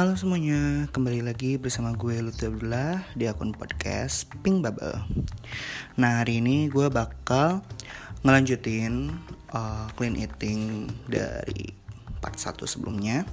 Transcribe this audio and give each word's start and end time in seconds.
Halo 0.00 0.16
semuanya, 0.16 0.88
kembali 0.96 1.20
lagi 1.20 1.60
bersama 1.60 1.92
gue 1.92 2.24
Lutfi 2.24 2.48
Abdullah 2.48 3.04
di 3.12 3.28
akun 3.28 3.52
podcast 3.52 4.32
Pink 4.40 4.64
Bubble. 4.64 4.96
Nah 6.00 6.24
hari 6.24 6.40
ini 6.40 6.72
gue 6.72 6.88
bakal 6.88 7.60
ngelanjutin 8.24 9.12
uh, 9.52 9.92
clean 10.00 10.16
eating 10.16 10.88
dari 11.04 11.76
part 12.24 12.32
1 12.32 12.64
sebelumnya 12.64 13.28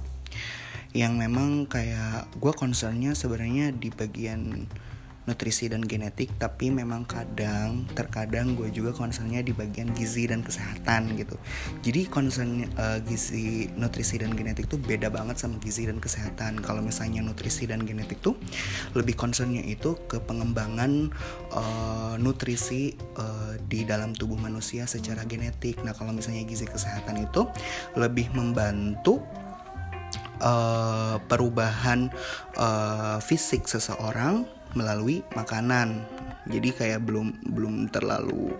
Yang 0.92 1.12
memang 1.16 1.64
kayak 1.72 2.28
gue 2.36 2.52
concernnya 2.52 3.16
sebenarnya 3.16 3.72
di 3.72 3.88
bagian 3.88 4.68
nutrisi 5.28 5.68
dan 5.68 5.84
genetik 5.84 6.32
tapi 6.40 6.72
memang 6.72 7.04
kadang 7.04 7.84
terkadang 7.92 8.56
gue 8.56 8.72
juga 8.72 8.96
concernnya 8.96 9.44
di 9.44 9.52
bagian 9.52 9.92
gizi 9.92 10.24
dan 10.24 10.40
kesehatan 10.40 11.20
gitu. 11.20 11.36
Jadi 11.84 12.08
concern 12.08 12.64
uh, 12.80 12.96
gizi 13.04 13.68
nutrisi 13.76 14.16
dan 14.16 14.32
genetik 14.32 14.72
tuh 14.72 14.80
beda 14.80 15.12
banget 15.12 15.36
sama 15.36 15.60
gizi 15.60 15.84
dan 15.84 16.00
kesehatan. 16.00 16.64
Kalau 16.64 16.80
misalnya 16.80 17.20
nutrisi 17.20 17.68
dan 17.68 17.84
genetik 17.84 18.24
tuh 18.24 18.40
lebih 18.96 19.12
concernnya 19.12 19.60
itu 19.60 20.00
ke 20.08 20.16
pengembangan 20.24 21.12
uh, 21.52 22.16
nutrisi 22.16 22.96
uh, 23.20 23.60
di 23.68 23.84
dalam 23.84 24.16
tubuh 24.16 24.40
manusia 24.40 24.88
secara 24.88 25.28
genetik. 25.28 25.84
Nah 25.84 25.92
kalau 25.92 26.16
misalnya 26.16 26.48
gizi 26.48 26.64
kesehatan 26.64 27.28
itu 27.28 27.44
lebih 28.00 28.32
membantu 28.32 29.20
uh, 30.42 31.16
perubahan 31.26 32.08
uh, 32.56 33.18
fisik 33.22 33.66
seseorang 33.66 34.46
melalui 34.76 35.24
makanan. 35.32 36.02
Jadi 36.48 36.68
kayak 36.72 37.04
belum 37.04 37.52
belum 37.52 37.92
terlalu 37.92 38.56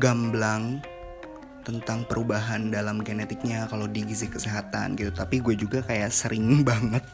gamblang 0.00 0.82
tentang 1.64 2.04
perubahan 2.04 2.68
dalam 2.68 3.00
genetiknya 3.00 3.64
kalau 3.68 3.88
di 3.88 4.04
gizi 4.04 4.28
kesehatan 4.28 5.00
gitu. 5.00 5.12
Tapi 5.12 5.40
gue 5.40 5.56
juga 5.56 5.80
kayak 5.80 6.12
sering 6.12 6.60
banget 6.68 7.04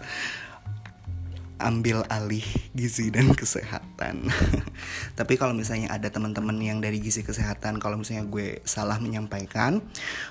ambil 1.60 2.02
alih 2.08 2.44
gizi 2.72 3.12
dan 3.12 3.36
kesehatan. 3.36 4.26
Tapi 5.18 5.34
kalau 5.36 5.52
misalnya 5.52 5.92
ada 5.92 6.08
teman-teman 6.08 6.56
yang 6.58 6.80
dari 6.80 6.98
gizi 6.98 7.20
kesehatan, 7.20 7.78
kalau 7.78 8.00
misalnya 8.00 8.24
gue 8.26 8.64
salah 8.64 8.96
menyampaikan, 8.96 9.84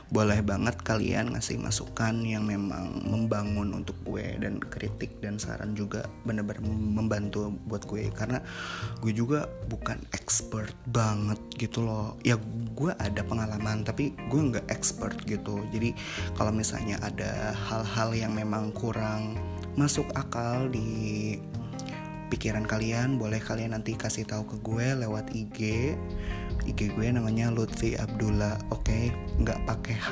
boleh 0.09 0.41
banget 0.41 0.81
kalian 0.81 1.37
ngasih 1.37 1.61
masukan 1.61 2.25
yang 2.25 2.43
memang 2.43 3.05
membangun 3.05 3.77
untuk 3.77 3.95
gue 4.03 4.41
dan 4.41 4.57
kritik 4.57 5.21
dan 5.21 5.37
saran 5.37 5.77
juga 5.77 6.09
benar-benar 6.25 6.65
membantu 6.65 7.53
buat 7.69 7.85
gue 7.85 8.09
karena 8.11 8.41
gue 8.99 9.13
juga 9.13 9.45
bukan 9.69 10.01
expert 10.17 10.73
banget 10.89 11.39
gitu 11.61 11.85
loh. 11.85 12.17
Ya 12.25 12.35
gue 12.73 12.91
ada 12.97 13.21
pengalaman 13.21 13.85
tapi 13.85 14.17
gue 14.27 14.41
nggak 14.41 14.67
expert 14.73 15.15
gitu. 15.29 15.61
Jadi 15.69 15.93
kalau 16.33 16.49
misalnya 16.49 16.97
ada 17.05 17.53
hal-hal 17.53 18.09
yang 18.17 18.33
memang 18.33 18.73
kurang 18.73 19.37
masuk 19.75 20.07
akal 20.17 20.71
di 20.71 21.37
pikiran 22.29 22.63
kalian 22.63 23.17
boleh 23.17 23.41
kalian 23.41 23.73
nanti 23.73 23.97
kasih 23.97 24.23
tahu 24.23 24.45
ke 24.45 24.55
gue 24.61 24.87
lewat 25.01 25.33
IG 25.33 25.59
IG 26.69 26.79
gue 26.93 27.07
namanya 27.09 27.49
Lutfi 27.49 27.97
Abdullah 27.97 28.61
oke 28.69 28.85
okay? 28.85 29.09
nggak 29.41 29.65
pakai 29.65 29.97
H 29.97 30.09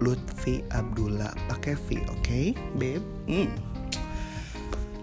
Lutfi 0.00 0.64
Abdullah 0.72 1.30
pakai 1.52 1.76
V 1.76 2.00
oke 2.08 2.24
okay, 2.24 2.44
babe 2.80 3.04
hmm. 3.28 3.69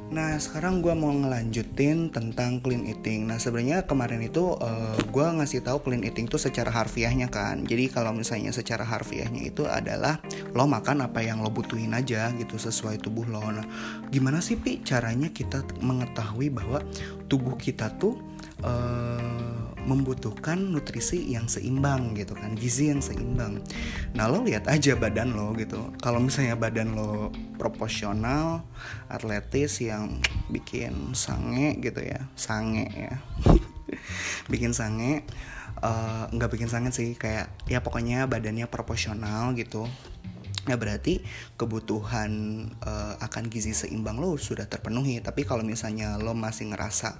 Nah 0.07 0.39
sekarang 0.39 0.79
gue 0.79 0.95
mau 0.95 1.11
ngelanjutin 1.11 2.15
tentang 2.15 2.63
clean 2.63 2.87
eating. 2.87 3.27
Nah 3.27 3.35
sebenarnya 3.35 3.83
kemarin 3.83 4.23
itu 4.23 4.55
uh, 4.55 4.95
eh, 4.95 5.03
gue 5.03 5.25
ngasih 5.25 5.67
tahu 5.67 5.83
clean 5.83 6.03
eating 6.07 6.31
itu 6.31 6.39
secara 6.39 6.71
harfiahnya 6.71 7.27
kan. 7.27 7.67
Jadi 7.67 7.91
kalau 7.91 8.15
misalnya 8.15 8.55
secara 8.55 8.87
harfiahnya 8.87 9.43
itu 9.43 9.67
adalah 9.67 10.23
lo 10.55 10.63
makan 10.63 11.03
apa 11.03 11.19
yang 11.19 11.43
lo 11.43 11.51
butuhin 11.51 11.91
aja 11.91 12.31
gitu 12.39 12.55
sesuai 12.55 13.03
tubuh 13.03 13.27
lo. 13.27 13.43
Nah 13.51 13.67
gimana 14.07 14.39
sih 14.39 14.55
pi 14.55 14.79
caranya 14.79 15.27
kita 15.27 15.67
mengetahui 15.83 16.55
bahwa 16.55 16.79
tubuh 17.27 17.59
kita 17.59 17.91
tuh 17.99 18.15
uh, 18.63 19.56
membutuhkan 19.87 20.59
nutrisi 20.59 21.31
yang 21.31 21.47
seimbang 21.47 22.11
gitu 22.13 22.35
kan 22.35 22.53
gizi 22.59 22.91
yang 22.91 22.99
seimbang. 22.99 23.63
Nah 24.11 24.27
lo 24.27 24.43
lihat 24.43 24.67
aja 24.67 24.99
badan 24.99 25.31
lo 25.31 25.55
gitu. 25.55 25.95
Kalau 26.03 26.19
misalnya 26.19 26.59
badan 26.59 26.93
lo 26.93 27.31
proporsional 27.55 28.67
atletis 29.07 29.79
yang 29.79 30.19
bikin 30.51 31.15
sange 31.15 31.79
gitu 31.79 32.03
ya 32.03 32.27
sange 32.35 32.91
ya. 32.91 33.15
Bikin 34.51 34.75
sange 34.75 35.23
uh, 35.79 36.27
nggak 36.27 36.51
bikin 36.51 36.67
sange 36.67 36.91
sih 36.91 37.15
kayak 37.15 37.47
ya 37.71 37.79
pokoknya 37.79 38.27
badannya 38.27 38.67
proporsional 38.67 39.55
gitu. 39.55 39.87
Nah 40.67 40.75
berarti 40.75 41.23
kebutuhan 41.55 42.31
uh, 42.83 43.15
akan 43.23 43.47
gizi 43.47 43.71
seimbang 43.71 44.19
lo 44.19 44.35
sudah 44.35 44.67
terpenuhi. 44.67 45.23
Tapi 45.23 45.47
kalau 45.47 45.63
misalnya 45.63 46.19
lo 46.19 46.35
masih 46.35 46.75
ngerasa 46.75 47.15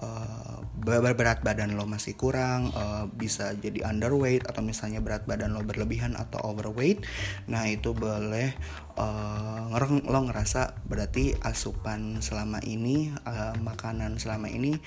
uh, 0.00 0.58
berat 0.80 1.44
badan 1.44 1.76
lo 1.76 1.84
masih 1.84 2.16
kurang, 2.16 2.72
uh, 2.72 3.06
bisa 3.12 3.52
jadi 3.54 3.84
underweight 3.84 4.48
atau 4.48 4.64
misalnya 4.64 5.04
berat 5.04 5.28
badan 5.28 5.52
lo 5.52 5.62
berlebihan 5.62 6.16
atau 6.16 6.40
overweight, 6.40 7.04
nah 7.46 7.68
itu 7.68 7.92
boleh 7.92 8.56
uh, 8.96 9.70
lo 10.08 10.20
ngerasa 10.26 10.82
berarti 10.88 11.36
asupan 11.44 12.24
selama 12.24 12.64
ini, 12.64 13.12
uh, 13.28 13.54
makanan 13.60 14.16
selama 14.16 14.48
ini 14.48 14.80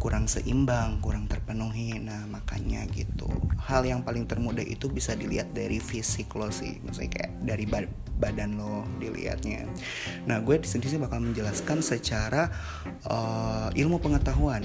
kurang 0.00 0.30
seimbang, 0.32 1.02
kurang 1.04 1.28
terpenuhi. 1.28 2.00
Nah, 2.00 2.24
makanya 2.24 2.88
gitu. 2.88 3.28
Hal 3.68 3.84
yang 3.84 4.00
paling 4.00 4.24
termudah 4.24 4.64
itu 4.64 4.88
bisa 4.88 5.12
dilihat 5.12 5.52
dari 5.52 5.76
fisik 5.76 6.32
lo 6.32 6.48
sih. 6.48 6.80
Maksudnya 6.80 7.10
kayak 7.12 7.32
dari 7.44 7.66
badan 8.20 8.60
lo 8.60 8.84
dilihatnya. 9.00 9.64
Nah, 10.28 10.44
gue 10.44 10.60
di 10.60 10.68
sini 10.68 10.86
sih 10.86 11.00
bakal 11.00 11.24
menjelaskan 11.24 11.80
secara 11.80 12.52
uh, 13.08 13.72
ilmu 13.72 13.98
pengetahuan. 13.98 14.62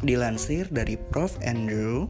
Dilansir 0.00 0.70
dari 0.70 0.94
Prof. 0.94 1.34
Andrew 1.42 2.06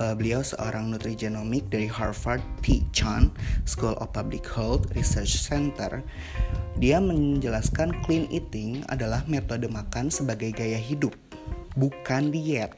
uh, 0.00 0.14
beliau 0.16 0.40
seorang 0.40 0.88
nutrigenomik 0.88 1.68
dari 1.68 1.86
Harvard 1.86 2.40
T. 2.64 2.80
Chan 2.90 3.28
School 3.68 3.94
of 4.00 4.10
Public 4.16 4.48
Health 4.48 4.88
Research 4.96 5.36
Center. 5.36 6.00
Dia 6.80 6.98
menjelaskan 6.98 8.00
clean 8.08 8.24
eating 8.32 8.80
adalah 8.88 9.20
metode 9.28 9.68
makan 9.68 10.08
sebagai 10.08 10.50
gaya 10.56 10.80
hidup 10.80 11.12
bukan 11.78 12.34
diet. 12.34 12.74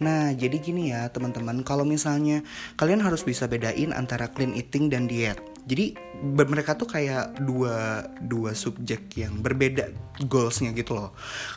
Nah, 0.00 0.32
jadi 0.32 0.56
gini 0.56 0.96
ya, 0.96 1.12
teman-teman, 1.12 1.60
kalau 1.60 1.84
misalnya 1.84 2.40
kalian 2.80 3.04
harus 3.04 3.20
bisa 3.20 3.44
bedain 3.44 3.92
antara 3.92 4.32
clean 4.32 4.56
eating 4.56 4.88
dan 4.88 5.04
diet. 5.04 5.36
Jadi 5.64 5.96
mereka 6.24 6.76
tuh 6.76 6.88
kayak 6.88 7.40
dua 7.42 8.06
dua 8.22 8.52
subjek 8.52 9.12
yang 9.16 9.40
berbeda 9.40 9.92
goalsnya 10.28 10.72
gitu 10.76 10.96
loh. 10.96 11.10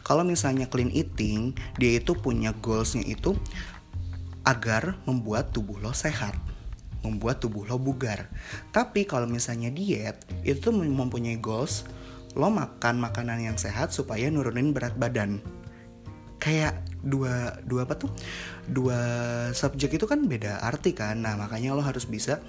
Kalau 0.03 0.23
misalnya 0.23 0.67
clean 0.67 0.91
eating, 0.91 1.55
dia 1.75 1.99
itu 1.99 2.15
punya 2.15 2.55
goalsnya 2.57 3.03
itu 3.03 3.35
agar 4.43 4.99
membuat 5.07 5.55
tubuh 5.55 5.79
lo 5.79 5.95
sehat 5.95 6.35
membuat 7.03 7.43
tubuh 7.43 7.67
lo 7.67 7.75
bugar. 7.75 8.31
Tapi 8.71 9.03
kalau 9.03 9.27
misalnya 9.27 9.67
diet, 9.67 10.23
itu 10.47 10.71
mempunyai 10.71 11.35
goals 11.35 11.83
lo 12.33 12.49
makan 12.49 12.97
makanan 12.97 13.43
yang 13.45 13.57
sehat 13.61 13.93
supaya 13.93 14.25
nurunin 14.31 14.73
berat 14.73 14.97
badan 14.97 15.37
kayak 16.41 16.75
dua 16.99 17.55
dua 17.63 17.87
apa 17.87 17.95
tuh 17.95 18.11
dua 18.67 18.99
subjek 19.55 19.95
itu 19.95 20.03
kan 20.03 20.27
beda 20.27 20.59
arti 20.59 20.91
kan 20.91 21.23
nah 21.23 21.39
makanya 21.39 21.71
lo 21.71 21.79
harus 21.79 22.03
bisa 22.03 22.43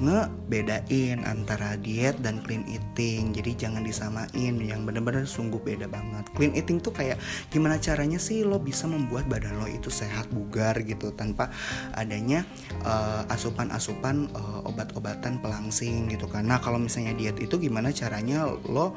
ngebedain 0.00 1.22
antara 1.22 1.76
diet 1.76 2.16
dan 2.24 2.40
clean 2.42 2.64
eating. 2.66 3.36
Jadi 3.36 3.54
jangan 3.54 3.84
disamain 3.84 4.54
yang 4.58 4.82
bener-bener 4.88 5.28
sungguh 5.28 5.60
beda 5.60 5.86
banget. 5.86 6.24
Clean 6.34 6.52
eating 6.56 6.80
tuh 6.80 6.90
kayak 6.90 7.20
gimana 7.52 7.76
caranya 7.76 8.18
sih 8.18 8.42
lo 8.42 8.58
bisa 8.58 8.88
membuat 8.88 9.28
badan 9.30 9.60
lo 9.60 9.68
itu 9.68 9.92
sehat 9.92 10.26
bugar 10.32 10.80
gitu 10.82 11.12
tanpa 11.14 11.52
adanya 11.94 12.48
uh, 12.82 13.22
asupan-asupan 13.30 14.32
uh, 14.32 14.66
obat-obatan 14.66 15.38
pelangsing 15.38 16.10
gitu 16.10 16.26
kan. 16.26 16.48
Nah 16.48 16.58
kalau 16.58 16.80
misalnya 16.80 17.14
diet 17.14 17.38
itu 17.38 17.60
gimana 17.60 17.92
caranya 17.92 18.48
lo 18.48 18.96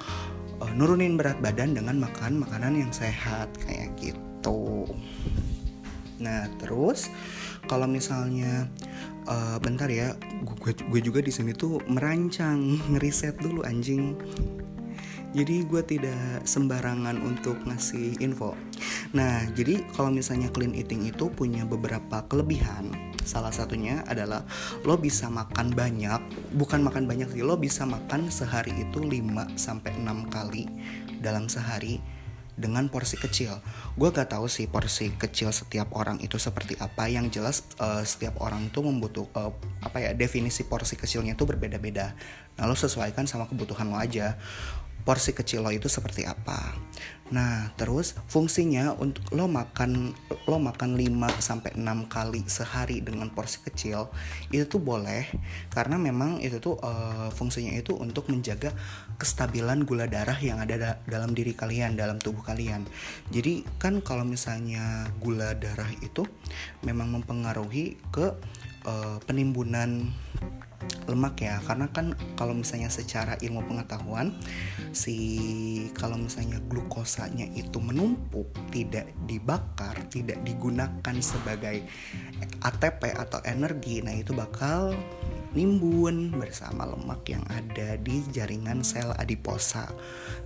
uh, 0.63 0.71
nurunin 0.73 1.19
berat 1.19 1.37
badan 1.43 1.75
dengan 1.75 1.99
makan 2.01 2.41
makanan 2.41 2.79
yang 2.79 2.91
sehat 2.95 3.51
kayak 3.61 3.91
gitu 3.99 4.33
gitu. 4.43 4.91
Nah 6.19 6.51
terus 6.59 7.07
kalau 7.63 7.87
misalnya 7.87 8.67
uh, 9.27 9.57
bentar 9.59 9.87
ya 9.87 10.15
gue 10.43 10.71
gue 10.73 11.01
juga 11.03 11.19
di 11.19 11.31
sini 11.31 11.51
tuh 11.55 11.79
merancang 11.87 12.59
ngeriset 12.91 13.39
dulu 13.39 13.63
anjing. 13.63 14.17
Jadi 15.33 15.65
gue 15.65 15.81
tidak 15.81 16.45
sembarangan 16.45 17.17
untuk 17.25 17.57
ngasih 17.65 18.21
info. 18.21 18.53
Nah 19.17 19.49
jadi 19.57 19.81
kalau 19.97 20.13
misalnya 20.13 20.53
clean 20.53 20.77
eating 20.77 21.09
itu 21.09 21.25
punya 21.33 21.65
beberapa 21.65 22.21
kelebihan. 22.29 22.93
Salah 23.25 23.49
satunya 23.49 24.05
adalah 24.05 24.45
lo 24.85 24.93
bisa 24.99 25.31
makan 25.33 25.73
banyak 25.73 26.21
bukan 26.53 26.85
makan 26.85 27.09
banyak 27.09 27.31
sih 27.33 27.41
lo 27.41 27.55
bisa 27.57 27.87
makan 27.87 28.27
sehari 28.29 28.75
itu 28.77 28.99
5 28.99 29.57
sampai 29.57 29.95
6 29.95 30.27
kali 30.27 30.67
dalam 31.23 31.47
sehari 31.47 32.03
dengan 32.53 32.85
porsi 32.89 33.17
kecil. 33.17 33.57
Gue 33.97 34.09
gak 34.13 34.33
tahu 34.33 34.45
sih 34.45 34.69
porsi 34.69 35.09
kecil 35.13 35.49
setiap 35.49 35.93
orang 35.97 36.21
itu 36.21 36.37
seperti 36.37 36.77
apa. 36.77 37.09
Yang 37.09 37.39
jelas 37.39 37.57
uh, 37.81 38.05
setiap 38.05 38.37
orang 38.41 38.69
tuh 38.69 38.85
membutuh 38.85 39.25
uh, 39.33 39.53
apa 39.81 39.97
ya 39.99 40.11
definisi 40.13 40.65
porsi 40.65 40.93
kecilnya 40.93 41.33
tuh 41.33 41.49
berbeda-beda. 41.49 42.13
Nah 42.57 42.65
lo 42.69 42.77
sesuaikan 42.77 43.25
sama 43.25 43.49
kebutuhan 43.49 43.89
lo 43.89 43.97
aja. 43.97 44.37
Porsi 45.03 45.35
kecil 45.35 45.63
lo 45.63 45.71
itu 45.71 45.91
seperti 45.91 46.23
apa. 46.23 46.75
Nah, 47.33 47.73
terus 47.79 48.13
fungsinya 48.29 48.93
untuk 48.99 49.25
lo 49.33 49.49
makan 49.49 50.13
lo 50.45 50.57
makan 50.61 50.93
5 50.93 51.39
sampai 51.41 51.73
6 51.73 52.05
kali 52.05 52.45
sehari 52.45 53.01
dengan 53.01 53.31
porsi 53.33 53.63
kecil 53.65 54.11
itu 54.53 54.69
tuh 54.69 54.77
boleh 54.77 55.25
karena 55.73 55.97
memang 55.97 56.43
itu 56.45 56.61
tuh 56.61 56.77
uh, 56.83 57.33
fungsinya 57.33 57.73
itu 57.73 57.97
untuk 57.97 58.29
menjaga 58.29 58.75
kestabilan 59.17 59.81
gula 59.87 60.05
darah 60.05 60.37
yang 60.37 60.61
ada 60.61 60.75
da 60.77 60.91
dalam 61.09 61.33
diri 61.33 61.57
kalian, 61.57 61.97
dalam 61.97 62.21
tubuh 62.21 62.45
kalian. 62.45 62.85
Jadi 63.33 63.65
kan 63.81 64.03
kalau 64.05 64.27
misalnya 64.27 65.09
gula 65.17 65.57
darah 65.57 65.89
itu 66.05 66.27
memang 66.85 67.17
mempengaruhi 67.17 67.97
ke 68.13 68.35
uh, 68.85 69.17
penimbunan 69.25 70.11
lemak 71.07 71.35
ya 71.43 71.59
karena 71.67 71.91
kan 71.91 72.15
kalau 72.39 72.55
misalnya 72.55 72.87
secara 72.87 73.35
ilmu 73.43 73.63
pengetahuan 73.67 74.35
si 74.95 75.17
kalau 75.97 76.15
misalnya 76.15 76.63
glukosanya 76.71 77.49
itu 77.53 77.77
menumpuk 77.83 78.49
tidak 78.71 79.11
dibakar 79.27 79.99
tidak 80.07 80.39
digunakan 80.47 81.15
sebagai 81.19 81.83
ATP 82.63 83.11
atau 83.13 83.43
energi 83.43 83.99
nah 83.99 84.15
itu 84.15 84.31
bakal 84.31 84.95
nimbun 85.53 86.33
bersama 86.33 86.89
lemak 86.89 87.29
yang 87.29 87.45
ada 87.45 87.95
di 88.01 88.25
jaringan 88.33 88.81
sel 88.81 89.13
adiposa. 89.13 89.85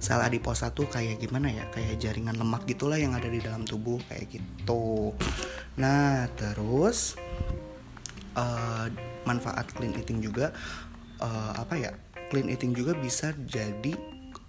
Sel 0.03 0.19
adiposa 0.19 0.75
tuh 0.75 0.91
kayak 0.91 1.23
gimana 1.23 1.47
ya? 1.47 1.65
Kayak 1.71 2.03
jaringan 2.03 2.35
lemak 2.35 2.67
gitulah 2.67 2.99
yang 2.99 3.15
ada 3.15 3.31
di 3.31 3.39
dalam 3.39 3.63
tubuh 3.63 3.97
kayak 4.11 4.27
gitu. 4.35 5.15
Nah, 5.79 6.27
terus 6.35 7.15
uh, 8.35 8.91
manfaat 9.27 9.67
clean 9.75 9.91
eating 9.99 10.23
juga 10.23 10.55
uh, 11.19 11.53
apa 11.59 11.75
ya 11.75 11.91
clean 12.31 12.47
eating 12.47 12.71
juga 12.71 12.95
bisa 12.95 13.35
jadi 13.43 13.93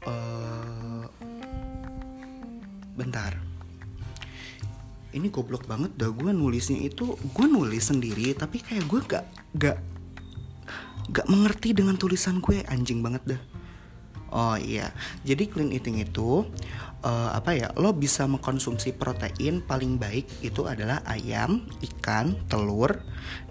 uh, 0.07 1.05
bentar. 2.95 3.35
Ini 5.09 5.27
goblok 5.33 5.65
banget 5.67 5.97
dah 5.97 6.13
gue 6.13 6.31
nulisnya 6.31 6.79
itu 6.85 7.17
gue 7.17 7.47
nulis 7.49 7.91
sendiri 7.91 8.37
tapi 8.39 8.61
kayak 8.61 8.85
gue 8.87 9.01
gak 9.09 9.25
gak 9.57 9.79
gak 11.11 11.27
mengerti 11.27 11.73
dengan 11.73 11.97
tulisan 11.97 12.39
gue 12.39 12.63
anjing 12.69 13.01
banget 13.01 13.35
dah. 13.35 13.43
Oh 14.29 14.61
iya, 14.61 14.93
jadi 15.25 15.49
clean 15.49 15.73
eating 15.73 16.05
itu 16.05 16.45
uh, 17.05 17.31
apa 17.35 17.50
ya? 17.55 17.69
Lo 17.79 17.95
bisa 17.95 18.25
mengkonsumsi 18.25 18.97
protein 18.97 19.62
paling 19.62 19.99
baik 20.00 20.27
itu 20.43 20.67
adalah 20.67 21.03
ayam, 21.06 21.67
ikan, 21.83 22.35
telur, 22.50 23.03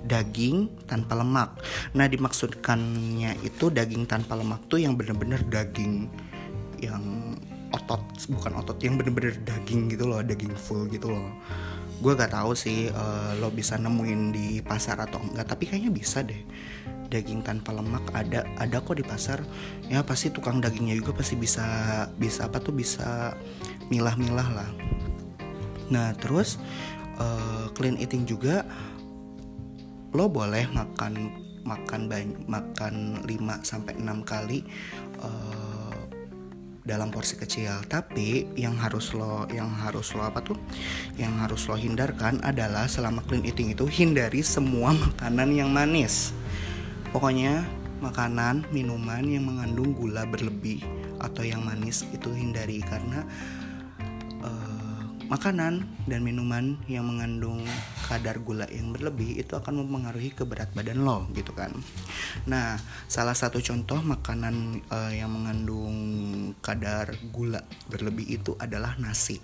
daging 0.03 0.71
tanpa 0.87 1.19
lemak. 1.19 1.59
Nah 1.93 2.07
dimaksudkannya 2.07 3.43
itu 3.43 3.69
daging 3.71 4.07
tanpa 4.07 4.35
lemak 4.35 4.65
tuh 4.71 4.81
yang 4.81 4.95
bener-bener 4.95 5.39
daging 5.47 6.09
yang 6.77 7.35
otot 7.73 7.99
bukan 8.31 8.53
otot 8.63 8.79
yang 8.79 8.95
bener-bener 8.95 9.35
daging 9.43 9.91
gitu 9.91 10.07
loh, 10.07 10.23
daging 10.23 10.55
full 10.55 10.87
gitu 10.87 11.11
loh. 11.11 11.27
Gue 11.97 12.13
gak 12.13 12.29
tahu 12.29 12.53
sih 12.53 12.93
uh, 12.93 13.33
lo 13.41 13.49
bisa 13.49 13.73
nemuin 13.73 14.21
di 14.29 14.47
pasar 14.61 15.01
atau 15.01 15.17
enggak, 15.17 15.49
tapi 15.49 15.65
kayaknya 15.65 15.89
bisa 15.89 16.21
deh 16.21 16.45
daging 17.07 17.41
tanpa 17.43 17.73
lemak 17.73 18.03
ada 18.13 18.43
ada 18.59 18.77
kok 18.79 18.99
di 18.99 19.05
pasar. 19.07 19.41
Ya 19.87 20.03
pasti 20.03 20.29
tukang 20.31 20.59
dagingnya 20.59 20.95
juga 20.99 21.15
pasti 21.15 21.39
bisa 21.39 21.65
bisa 22.19 22.47
apa 22.47 22.59
tuh 22.59 22.75
bisa 22.75 23.35
milah-milah 23.87 24.49
lah. 24.51 24.69
Nah 25.87 26.11
terus 26.19 26.59
uh, 27.17 27.71
clean 27.73 27.97
eating 27.97 28.27
juga 28.27 28.67
lo 30.15 30.31
boleh 30.31 30.67
makan 30.71 31.45
makan 31.67 32.07
banyak 32.07 32.47
makan 32.47 32.95
5 33.27 33.67
sampai 33.67 33.99
6 33.99 34.23
kali 34.23 34.63
uh, 35.19 35.99
dalam 36.87 37.11
porsi 37.11 37.35
kecil. 37.35 37.83
Tapi 37.91 38.55
yang 38.55 38.79
harus 38.79 39.11
lo 39.11 39.43
yang 39.51 39.67
harus 39.83 40.15
lo 40.15 40.23
apa 40.23 40.39
tuh 40.39 40.55
yang 41.19 41.35
harus 41.43 41.67
lo 41.67 41.75
hindarkan 41.75 42.39
adalah 42.47 42.87
selama 42.87 43.19
clean 43.27 43.43
eating 43.43 43.75
itu 43.75 43.83
hindari 43.85 44.39
semua 44.39 44.95
makanan 45.03 45.51
yang 45.51 45.69
manis 45.69 46.31
Pokoknya 47.17 47.65
makanan, 47.97 48.69
minuman 48.69 49.25
yang 49.25 49.49
mengandung 49.49 49.89
gula 49.97 50.21
berlebih 50.29 50.85
atau 51.17 51.41
yang 51.41 51.65
manis 51.65 52.05
itu 52.13 52.29
hindari 52.29 52.77
karena 52.85 53.25
makanan 55.27 55.83
dan 56.07 56.19
minuman 56.23 56.79
yang 56.87 57.07
mengandung 57.07 57.63
kadar 58.07 58.39
gula 58.39 58.67
yang 58.71 58.95
berlebih 58.95 59.37
itu 59.39 59.53
akan 59.55 59.83
mempengaruhi 59.83 60.31
ke 60.31 60.47
berat 60.47 60.71
badan 60.71 61.03
lo 61.03 61.27
gitu 61.35 61.51
kan. 61.51 61.75
Nah, 62.47 62.79
salah 63.11 63.35
satu 63.35 63.59
contoh 63.59 63.99
makanan 63.99 64.83
uh, 64.87 65.11
yang 65.11 65.31
mengandung 65.31 65.95
kadar 66.63 67.11
gula 67.31 67.63
berlebih 67.91 68.39
itu 68.39 68.55
adalah 68.59 68.95
nasi. 68.99 69.39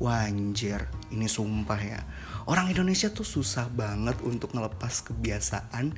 Wanjir, 0.00 0.88
ini 1.14 1.28
sumpah 1.28 1.80
ya 1.80 2.00
orang 2.46 2.70
Indonesia 2.70 3.10
tuh 3.12 3.26
susah 3.26 3.70
banget 3.70 4.18
untuk 4.24 4.54
ngelepas 4.54 5.06
kebiasaan 5.06 5.94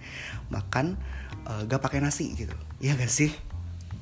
makan 0.52 1.00
uh, 1.48 1.62
gak 1.64 1.80
pakai 1.80 2.04
nasi 2.04 2.36
gitu 2.36 2.56
ya 2.80 2.96
gak 2.96 3.08
sih 3.08 3.32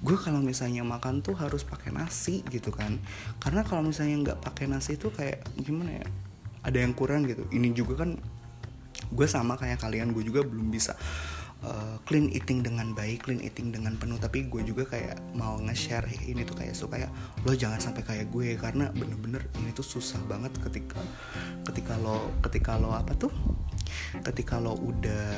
gue 0.02 0.18
kalau 0.18 0.42
misalnya 0.42 0.82
makan 0.82 1.22
tuh 1.22 1.38
harus 1.38 1.62
pakai 1.62 1.94
nasi 1.94 2.42
gitu 2.50 2.74
kan. 2.74 2.98
Karena 3.38 3.62
kalau 3.62 3.86
misalnya 3.86 4.18
nggak 4.30 4.38
pakai 4.42 4.66
nasi 4.66 4.98
tuh 4.98 5.14
kayak 5.14 5.46
gimana 5.62 6.02
ya 6.02 6.06
ada 6.66 6.78
yang 6.82 6.92
kurang 6.92 7.24
gitu. 7.30 7.46
Ini 7.54 7.70
juga 7.70 8.02
kan 8.02 8.18
gue 9.12 9.26
sama 9.30 9.54
kayak 9.54 9.78
kalian 9.78 10.10
gue 10.10 10.26
juga 10.26 10.42
belum 10.42 10.74
bisa 10.74 10.98
uh, 11.62 12.02
clean 12.02 12.34
eating 12.34 12.66
dengan 12.66 12.90
baik, 12.98 13.30
clean 13.30 13.38
eating 13.38 13.70
dengan 13.70 13.94
penuh. 13.94 14.18
Tapi 14.18 14.50
gue 14.50 14.66
juga 14.66 14.90
kayak 14.90 15.38
mau 15.38 15.54
nge-share 15.62 16.10
ini 16.26 16.42
tuh 16.42 16.58
kayak 16.58 16.74
supaya 16.74 17.06
lo 17.46 17.54
jangan 17.54 17.78
sampai 17.78 18.02
kayak 18.02 18.26
gue. 18.34 18.58
Karena 18.58 18.90
bener-bener 18.90 19.46
ini 19.62 19.70
tuh 19.70 19.86
susah 19.86 20.18
banget 20.26 20.50
ketika 20.66 20.98
ketika 21.70 21.94
lo 22.02 22.34
ketika 22.42 22.74
lo 22.74 22.90
apa 22.90 23.14
tuh? 23.14 23.30
Ketika 24.18 24.58
lo 24.58 24.74
udah 24.74 25.30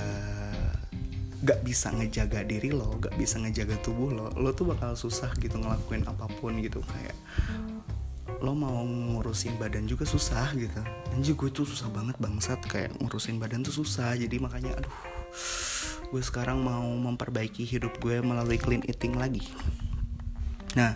gak 1.45 1.61
bisa 1.61 1.93
ngejaga 1.93 2.41
diri 2.43 2.73
lo, 2.73 2.97
gak 2.97 3.15
bisa 3.21 3.37
ngejaga 3.37 3.77
tubuh 3.85 4.11
lo, 4.11 4.33
lo 4.35 4.57
tuh 4.57 4.73
bakal 4.73 4.97
susah 4.97 5.29
gitu 5.37 5.61
ngelakuin 5.61 6.09
apa 6.09 6.25
pun 6.41 6.57
gitu. 6.59 6.81
Kayak 6.81 7.17
lo 8.41 8.57
mau 8.57 8.81
ngurusin 8.81 9.61
badan 9.61 9.85
juga 9.85 10.09
susah 10.09 10.57
gitu. 10.57 10.81
Anjir 11.13 11.37
gue 11.37 11.51
tuh 11.53 11.69
susah 11.69 11.93
banget 11.93 12.17
bangsat. 12.17 12.65
Kayak 12.65 12.97
ngurusin 12.99 13.37
badan 13.37 13.61
tuh 13.61 13.85
susah 13.85 14.17
jadi 14.17 14.41
makanya 14.41 14.73
aduh 14.81 14.97
gue 16.15 16.23
sekarang 16.23 16.63
mau 16.63 16.87
memperbaiki 16.87 17.67
hidup 17.67 17.99
gue 17.99 18.23
melalui 18.23 18.57
clean 18.57 18.87
eating 18.87 19.19
lagi. 19.19 19.43
Nah 20.79 20.95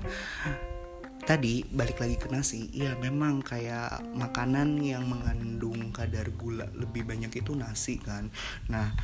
tadi 1.28 1.61
balik 1.61 2.00
lagi 2.00 2.16
ke 2.16 2.30
nasi 2.32 2.72
iya 2.72 2.96
memang 2.96 3.44
kayak 3.44 4.00
makanan 4.16 4.80
yang 4.80 5.04
mengandung 5.04 5.92
kadar 5.92 6.25
gula 6.32 6.64
lebih 6.72 7.04
banyak 7.04 7.34
itu 7.34 7.52
nasi 7.52 7.99
kan. 7.99 8.30
Nah 8.70 8.94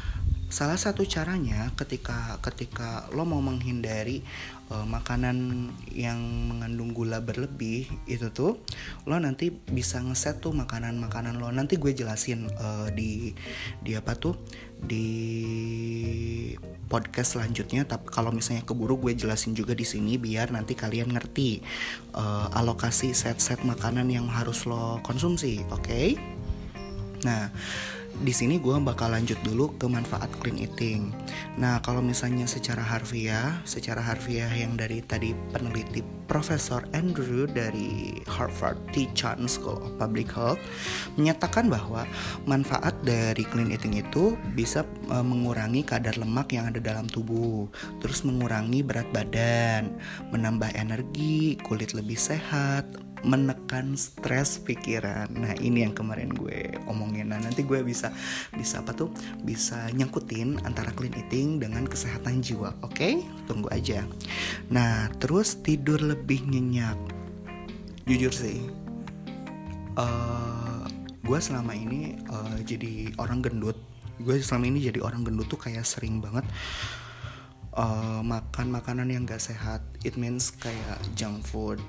salah 0.54 0.78
satu 0.78 1.02
caranya 1.02 1.74
ketika 1.74 2.38
ketika 2.38 3.10
lo 3.10 3.26
mau 3.26 3.42
menghindari 3.42 4.22
uh, 4.70 4.86
makanan 4.86 5.66
yang 5.90 6.22
mengandung 6.46 6.94
gula 6.94 7.18
berlebih 7.18 7.90
itu 8.06 8.30
tuh 8.30 8.62
lo 9.02 9.18
nanti 9.18 9.50
bisa 9.50 9.98
ngeset 9.98 10.38
tuh 10.38 10.54
makanan-makanan 10.54 11.42
lo 11.42 11.50
nanti 11.50 11.74
gue 11.74 11.90
jelasin 11.90 12.46
uh, 12.54 12.86
di 12.94 13.34
di 13.82 13.98
apa 13.98 14.14
tuh 14.14 14.38
di 14.78 15.10
podcast 16.86 17.34
selanjutnya 17.34 17.82
tapi 17.82 18.06
kalau 18.14 18.30
misalnya 18.30 18.62
keburu 18.62 18.94
gue 19.02 19.18
jelasin 19.18 19.58
juga 19.58 19.74
di 19.74 19.82
sini 19.82 20.22
biar 20.22 20.54
nanti 20.54 20.78
kalian 20.78 21.18
ngerti 21.18 21.66
uh, 22.14 22.46
alokasi 22.54 23.10
set-set 23.10 23.58
makanan 23.66 24.06
yang 24.06 24.30
harus 24.30 24.70
lo 24.70 25.02
konsumsi 25.02 25.66
oke 25.74 25.82
okay? 25.82 26.14
nah 27.26 27.50
di 28.22 28.30
sini 28.30 28.62
gue 28.62 28.78
bakal 28.78 29.10
lanjut 29.10 29.36
dulu 29.42 29.74
ke 29.74 29.90
manfaat 29.90 30.30
clean 30.38 30.62
eating. 30.62 31.10
Nah, 31.58 31.82
kalau 31.82 31.98
misalnya 31.98 32.46
secara 32.46 32.84
harfiah, 32.84 33.58
secara 33.66 33.98
harfiah 33.98 34.50
yang 34.54 34.78
dari 34.78 35.02
tadi 35.02 35.34
peneliti 35.50 36.04
Profesor 36.24 36.80
Andrew 36.96 37.44
dari 37.44 38.16
Harvard 38.24 38.80
T. 38.96 39.04
Chan 39.12 39.44
School 39.44 39.76
of 39.76 39.92
Public 40.00 40.32
Health 40.32 40.60
menyatakan 41.20 41.68
bahwa 41.68 42.08
manfaat 42.48 42.96
dari 43.04 43.44
clean 43.44 43.68
eating 43.68 44.00
itu 44.00 44.32
bisa 44.56 44.88
e, 45.12 45.16
mengurangi 45.20 45.84
kadar 45.84 46.16
lemak 46.16 46.56
yang 46.56 46.72
ada 46.72 46.80
dalam 46.80 47.04
tubuh, 47.12 47.68
terus 48.00 48.24
mengurangi 48.24 48.80
berat 48.80 49.06
badan, 49.12 49.92
menambah 50.32 50.72
energi, 50.72 51.60
kulit 51.60 51.92
lebih 51.92 52.16
sehat, 52.16 52.88
menekan 53.24 53.96
stres 53.96 54.60
pikiran. 54.60 55.32
Nah, 55.32 55.56
ini 55.58 55.82
yang 55.82 55.96
kemarin 55.96 56.30
gue 56.30 56.76
omongin. 56.86 57.32
Nah, 57.32 57.40
nanti 57.40 57.64
gue 57.64 57.80
bisa 57.80 58.12
bisa 58.52 58.84
apa 58.84 58.92
tuh? 58.92 59.10
Bisa 59.42 59.88
nyangkutin 59.90 60.60
antara 60.68 60.92
clean 60.92 61.16
eating 61.16 61.58
dengan 61.58 61.88
kesehatan 61.88 62.44
jiwa. 62.44 62.76
Oke? 62.84 62.94
Okay? 62.94 63.14
Tunggu 63.48 63.72
aja. 63.72 64.04
Nah, 64.68 65.08
terus 65.18 65.58
tidur 65.64 65.98
lebih 66.04 66.44
nyenyak. 66.44 67.00
Jujur 68.04 68.30
sih. 68.30 68.60
Uh, 69.96 70.84
gue 71.24 71.38
selama 71.40 71.72
ini 71.72 72.20
uh, 72.28 72.60
jadi 72.62 73.16
orang 73.16 73.40
gendut. 73.40 73.80
Gue 74.20 74.38
selama 74.38 74.68
ini 74.68 74.84
jadi 74.84 75.00
orang 75.00 75.24
gendut 75.24 75.48
tuh 75.48 75.58
kayak 75.58 75.82
sering 75.82 76.20
banget 76.20 76.44
uh, 77.74 78.22
makan 78.22 78.70
makanan 78.70 79.10
yang 79.10 79.26
gak 79.26 79.42
sehat 79.42 79.82
it 80.06 80.14
means 80.14 80.54
kayak 80.54 80.98
junk 81.18 81.42
food 81.42 81.82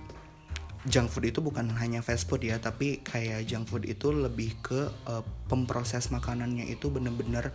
junk 0.86 1.10
food 1.10 1.26
itu 1.34 1.42
bukan 1.42 1.74
hanya 1.82 2.06
fast 2.06 2.30
food 2.30 2.46
ya 2.46 2.62
tapi 2.62 3.02
kayak 3.02 3.50
junk 3.50 3.66
food 3.66 3.90
itu 3.90 4.14
lebih 4.14 4.54
ke 4.62 4.86
uh, 5.10 5.26
pemproses 5.50 6.14
makanannya 6.14 6.70
itu 6.70 6.94
bener-bener 6.94 7.50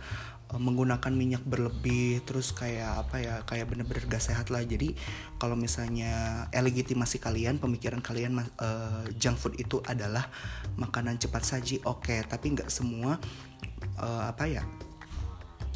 uh, 0.51 0.59
menggunakan 0.59 1.11
minyak 1.15 1.43
berlebih 1.47 2.19
terus 2.27 2.51
kayak 2.51 3.07
apa 3.07 3.15
ya 3.23 3.35
kayak 3.47 3.71
bener-bener 3.71 4.03
gak 4.11 4.23
sehat 4.23 4.51
lah. 4.51 4.63
Jadi 4.67 4.93
kalau 5.39 5.55
misalnya 5.55 6.45
eh, 6.51 6.59
legitimasi 6.59 7.23
kalian 7.23 7.57
pemikiran 7.63 8.03
kalian 8.03 8.43
uh, 8.59 9.07
junk 9.15 9.39
food 9.39 9.55
itu 9.55 9.79
adalah 9.87 10.27
makanan 10.75 11.15
cepat 11.15 11.43
saji 11.43 11.79
oke. 11.87 12.03
Okay, 12.03 12.19
tapi 12.27 12.51
nggak 12.51 12.67
semua 12.67 13.15
uh, 13.95 14.23
apa 14.27 14.43
ya 14.47 14.63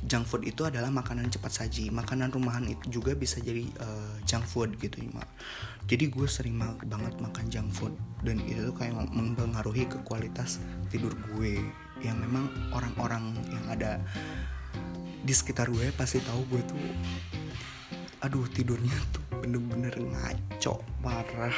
junk 0.06 0.26
food 0.30 0.46
itu 0.46 0.62
adalah 0.66 0.94
makanan 0.94 1.34
cepat 1.34 1.66
saji. 1.66 1.90
Makanan 1.90 2.30
rumahan 2.30 2.66
itu 2.70 3.02
juga 3.02 3.18
bisa 3.18 3.42
jadi 3.42 3.66
uh, 3.82 4.16
junk 4.24 4.46
food 4.46 4.78
gitu 4.78 5.02
ya 5.02 5.26
jadi 5.86 6.10
gue 6.10 6.26
sering 6.26 6.58
banget 6.62 7.14
makan 7.22 7.46
junk 7.50 7.70
food. 7.74 7.94
Dan 8.26 8.42
itu 8.46 8.74
kayak 8.74 8.98
mempengaruhi 9.14 9.86
ke 9.86 10.02
kualitas 10.02 10.58
tidur 10.90 11.14
gue. 11.34 11.62
Yang 12.02 12.18
memang 12.26 12.50
orang-orang 12.74 13.38
yang 13.50 13.66
ada 13.70 14.02
di 15.26 15.34
sekitar 15.34 15.70
gue 15.74 15.90
pasti 15.98 16.22
tahu 16.22 16.42
gue 16.54 16.62
tuh 16.70 16.86
aduh 18.22 18.46
tidurnya 18.50 18.94
tuh 19.14 19.26
bener-bener 19.42 19.94
ngaco 19.94 20.82
parah. 21.02 21.58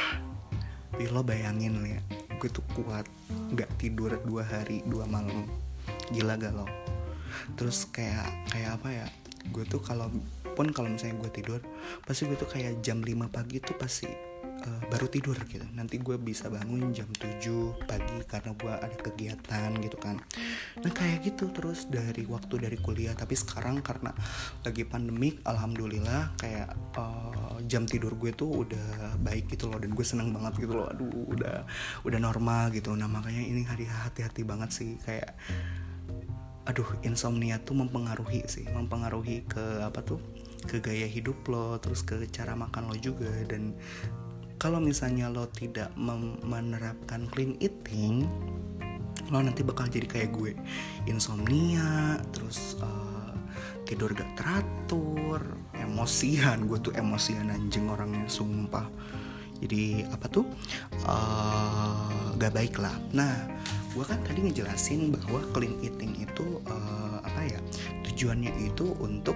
Tapi 0.91 1.07
lo 1.11 1.23
bayangin 1.23 1.83
ya 1.83 1.99
gue 2.37 2.49
tuh 2.51 2.63
kuat 2.75 3.07
nggak 3.51 3.79
tidur 3.79 4.19
dua 4.27 4.43
hari 4.43 4.83
dua 4.87 5.07
malam. 5.07 5.47
Gila 6.11 6.35
lo 6.51 6.86
terus 7.55 7.89
kayak 7.89 8.27
kayak 8.51 8.79
apa 8.81 8.89
ya 8.89 9.07
gue 9.51 9.63
tuh 9.67 9.79
kalau 9.79 10.11
pun 10.57 10.73
kalau 10.73 10.89
misalnya 10.89 11.21
gue 11.21 11.31
tidur 11.31 11.61
pasti 12.03 12.25
gue 12.25 12.37
tuh 12.37 12.49
kayak 12.49 12.81
jam 12.81 12.99
5 12.99 13.29
pagi 13.29 13.61
tuh 13.61 13.77
pasti 13.77 14.09
uh, 14.63 14.81
baru 14.89 15.05
tidur 15.05 15.37
gitu. 15.45 15.65
Nanti 15.75 16.01
gue 16.01 16.17
bisa 16.17 16.49
bangun 16.49 16.89
jam 16.95 17.07
7 17.13 17.85
pagi 17.85 18.17
karena 18.25 18.51
gue 18.57 18.73
ada 18.73 18.97
kegiatan 18.97 19.69
gitu 19.81 19.97
kan. 20.01 20.17
Nah 20.81 20.91
kayak 20.91 21.25
gitu 21.25 21.53
terus 21.53 21.85
dari 21.89 22.25
waktu 22.25 22.57
dari 22.57 22.77
kuliah. 22.79 23.13
Tapi 23.13 23.37
sekarang 23.37 23.85
karena 23.85 24.13
lagi 24.65 24.83
pandemik 24.87 25.45
alhamdulillah 25.45 26.33
kayak 26.41 26.73
uh, 26.97 27.57
jam 27.69 27.85
tidur 27.85 28.17
gue 28.17 28.33
tuh 28.33 28.65
udah 28.65 29.19
baik 29.21 29.53
gitu 29.53 29.69
loh. 29.69 29.77
Dan 29.77 29.93
gue 29.93 30.05
seneng 30.05 30.33
banget 30.33 30.65
gitu 30.65 30.73
loh. 30.73 30.87
Aduh 30.89 31.09
udah 31.37 31.67
udah 32.07 32.19
normal 32.19 32.73
gitu. 32.73 32.93
Nah 32.97 33.09
makanya 33.09 33.43
ini 33.43 33.61
hari 33.65 33.85
hati-hati 33.85 34.41
banget 34.41 34.69
sih. 34.73 34.97
Kayak 35.01 35.37
aduh 36.67 36.87
insomnia 37.01 37.57
tuh 37.63 37.79
mempengaruhi 37.79 38.43
sih. 38.45 38.67
Mempengaruhi 38.67 39.47
ke 39.47 39.81
apa 39.81 40.03
tuh? 40.03 40.19
Ke 40.67 40.83
gaya 40.83 41.07
hidup 41.07 41.47
lo 41.47 41.79
terus 41.79 42.03
ke 42.03 42.27
cara 42.27 42.53
makan 42.53 42.91
lo 42.91 42.95
juga. 42.99 43.31
Dan 43.47 43.73
kalau 44.59 44.83
misalnya 44.83 45.31
lo 45.31 45.47
tidak 45.47 45.95
menerapkan 46.43 47.25
clean 47.31 47.55
eating 47.63 48.27
lo 49.27 49.43
nanti 49.43 49.63
bakal 49.63 49.87
jadi 49.87 50.07
kayak 50.07 50.29
gue. 50.35 50.51
Insomnia 51.07 52.19
terus 52.35 52.75
uh, 52.83 53.31
tidur 53.87 54.11
gak 54.11 54.35
teratur 54.35 55.39
emosian. 55.79 56.67
Gue 56.67 56.83
tuh 56.83 56.93
emosian 56.99 57.47
anjing 57.47 57.87
orangnya 57.87 58.27
sumpah. 58.27 58.87
Jadi 59.57 60.05
apa 60.05 60.27
tuh? 60.29 60.45
Uh, 61.07 62.27
gak 62.37 62.53
baik 62.53 62.77
lah 62.77 62.93
nah 63.11 63.49
gue 63.97 64.05
kan 64.05 64.21
tadi 64.21 64.45
ngejelasin 64.45 65.09
bahwa 65.09 65.41
clean 65.57 65.73
eating 65.81 66.13
itu 66.21 66.61
uh, 66.69 67.17
apa 67.25 67.49
ya 67.49 67.59
tujuannya 68.05 68.53
itu 68.61 68.93
untuk 69.01 69.33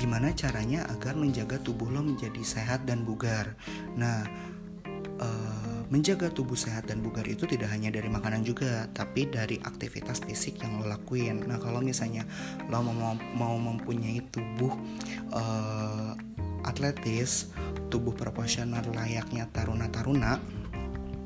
gimana 0.00 0.32
caranya 0.32 0.88
agar 0.88 1.12
menjaga 1.20 1.60
tubuh 1.60 1.92
lo 1.92 2.00
menjadi 2.00 2.40
sehat 2.40 2.88
dan 2.88 3.04
bugar 3.04 3.52
nah 4.00 4.24
uh, 5.20 5.84
menjaga 5.92 6.32
tubuh 6.32 6.56
sehat 6.56 6.88
dan 6.88 7.04
bugar 7.04 7.28
itu 7.28 7.44
tidak 7.50 7.74
hanya 7.74 7.90
dari 7.90 8.06
makanan 8.06 8.46
juga, 8.46 8.86
tapi 8.94 9.26
dari 9.26 9.58
aktivitas 9.58 10.22
fisik 10.22 10.62
yang 10.62 10.78
lo 10.78 10.86
lakuin. 10.86 11.42
Nah, 11.50 11.58
kalau 11.58 11.82
misalnya 11.82 12.22
lo 12.70 12.78
mau 12.86 13.18
mau 13.34 13.58
mempunyai 13.58 14.22
tubuh 14.30 14.70
uh, 15.34 16.14
atletis, 16.62 17.50
tubuh 17.90 18.14
proporsional 18.14 18.86
layaknya 18.94 19.50
taruna-taruna, 19.50 20.38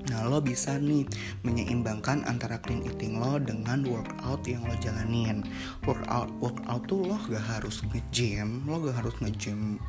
Nah, 0.05 0.29
lo 0.29 0.45
bisa 0.45 0.77
nih 0.77 1.09
menyeimbangkan 1.49 2.29
antara 2.29 2.61
clean 2.61 2.85
eating 2.85 3.17
lo 3.17 3.41
dengan 3.41 3.81
workout 3.89 4.45
yang 4.45 4.61
lo 4.69 4.77
jalanin. 4.77 5.41
Workout, 5.89 6.29
workout 6.45 6.85
tuh 6.85 7.09
lo 7.09 7.17
gak 7.33 7.41
harus 7.41 7.81
nge-gym, 7.89 8.69
lo 8.69 8.85
gak 8.85 9.01
harus 9.01 9.17
nge-gym 9.25 9.81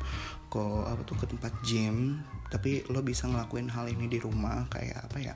ke 0.48 0.62
apa 0.62 1.02
tuh 1.04 1.18
ke 1.20 1.26
tempat 1.28 1.52
gym, 1.66 2.22
tapi 2.48 2.80
lo 2.88 3.04
bisa 3.04 3.28
ngelakuin 3.28 3.68
hal 3.68 3.90
ini 3.92 4.08
di 4.08 4.16
rumah 4.16 4.64
kayak 4.72 5.04
apa 5.04 5.18
ya? 5.20 5.34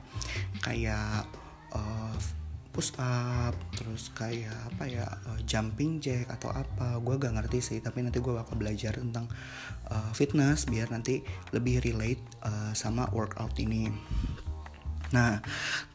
Kayak 0.65 1.29
uh, 1.77 2.15
push 2.71 2.95
up, 2.97 3.53
terus 3.75 4.09
kayak 4.15 4.55
apa 4.71 4.87
ya 4.87 5.05
uh, 5.27 5.39
jumping 5.43 5.99
jack 5.99 6.25
atau 6.31 6.49
apa, 6.49 6.97
gue 6.97 7.15
gak 7.21 7.37
ngerti 7.37 7.59
sih. 7.61 7.77
Tapi 7.85 8.01
nanti 8.01 8.17
gue 8.17 8.33
bakal 8.33 8.57
belajar 8.57 8.97
tentang 8.97 9.29
uh, 9.93 10.11
fitness 10.17 10.65
biar 10.65 10.89
nanti 10.89 11.21
lebih 11.53 11.85
relate 11.85 12.23
uh, 12.41 12.73
sama 12.73 13.05
workout 13.13 13.53
ini. 13.61 13.91
Nah, 15.11 15.43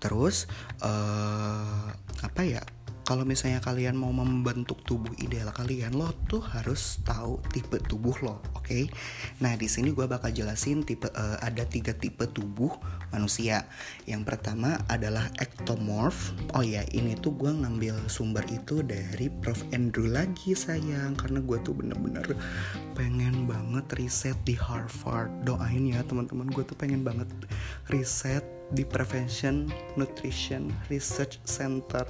terus 0.01 0.49
uh, 0.85 1.93
apa 2.23 2.43
ya? 2.45 2.63
Kalau 3.07 3.23
misalnya 3.23 3.63
kalian 3.63 3.95
mau 3.95 4.11
membentuk 4.11 4.83
tubuh 4.83 5.15
ideal 5.23 5.55
kalian, 5.55 5.95
lo 5.95 6.11
tuh 6.27 6.43
harus 6.43 6.99
tahu 7.07 7.39
tipe 7.55 7.79
tubuh 7.79 8.19
lo, 8.19 8.43
oke? 8.59 8.67
Okay? 8.67 8.91
Nah, 9.39 9.55
di 9.55 9.71
sini 9.71 9.95
gue 9.95 10.11
bakal 10.11 10.35
jelasin 10.35 10.83
tipe 10.83 11.07
uh, 11.15 11.39
ada 11.39 11.63
tiga 11.71 11.95
tipe 11.95 12.27
tubuh 12.27 12.75
manusia. 13.15 13.71
Yang 14.11 14.27
pertama 14.27 14.83
adalah 14.91 15.31
ectomorph. 15.39 16.35
Oh 16.59 16.67
ya, 16.67 16.83
ini 16.91 17.15
tuh 17.15 17.31
gue 17.39 17.55
ngambil 17.55 18.11
sumber 18.11 18.43
itu 18.51 18.83
dari 18.83 19.31
Prof 19.31 19.63
Andrew 19.71 20.11
lagi 20.11 20.59
sayang, 20.59 21.15
karena 21.15 21.39
gue 21.47 21.63
tuh 21.63 21.79
bener-bener 21.79 22.35
pengen 22.99 23.47
banget 23.47 23.87
riset 24.03 24.35
di 24.43 24.59
Harvard. 24.59 25.31
Doain 25.47 25.87
ya 25.87 26.03
teman-teman, 26.03 26.51
gue 26.51 26.67
tuh 26.67 26.75
pengen 26.75 27.07
banget 27.07 27.31
riset 27.87 28.56
di 28.75 28.83
Prevention 28.83 29.71
Nutrition 29.95 30.75
Research 30.91 31.39
Center 31.47 32.03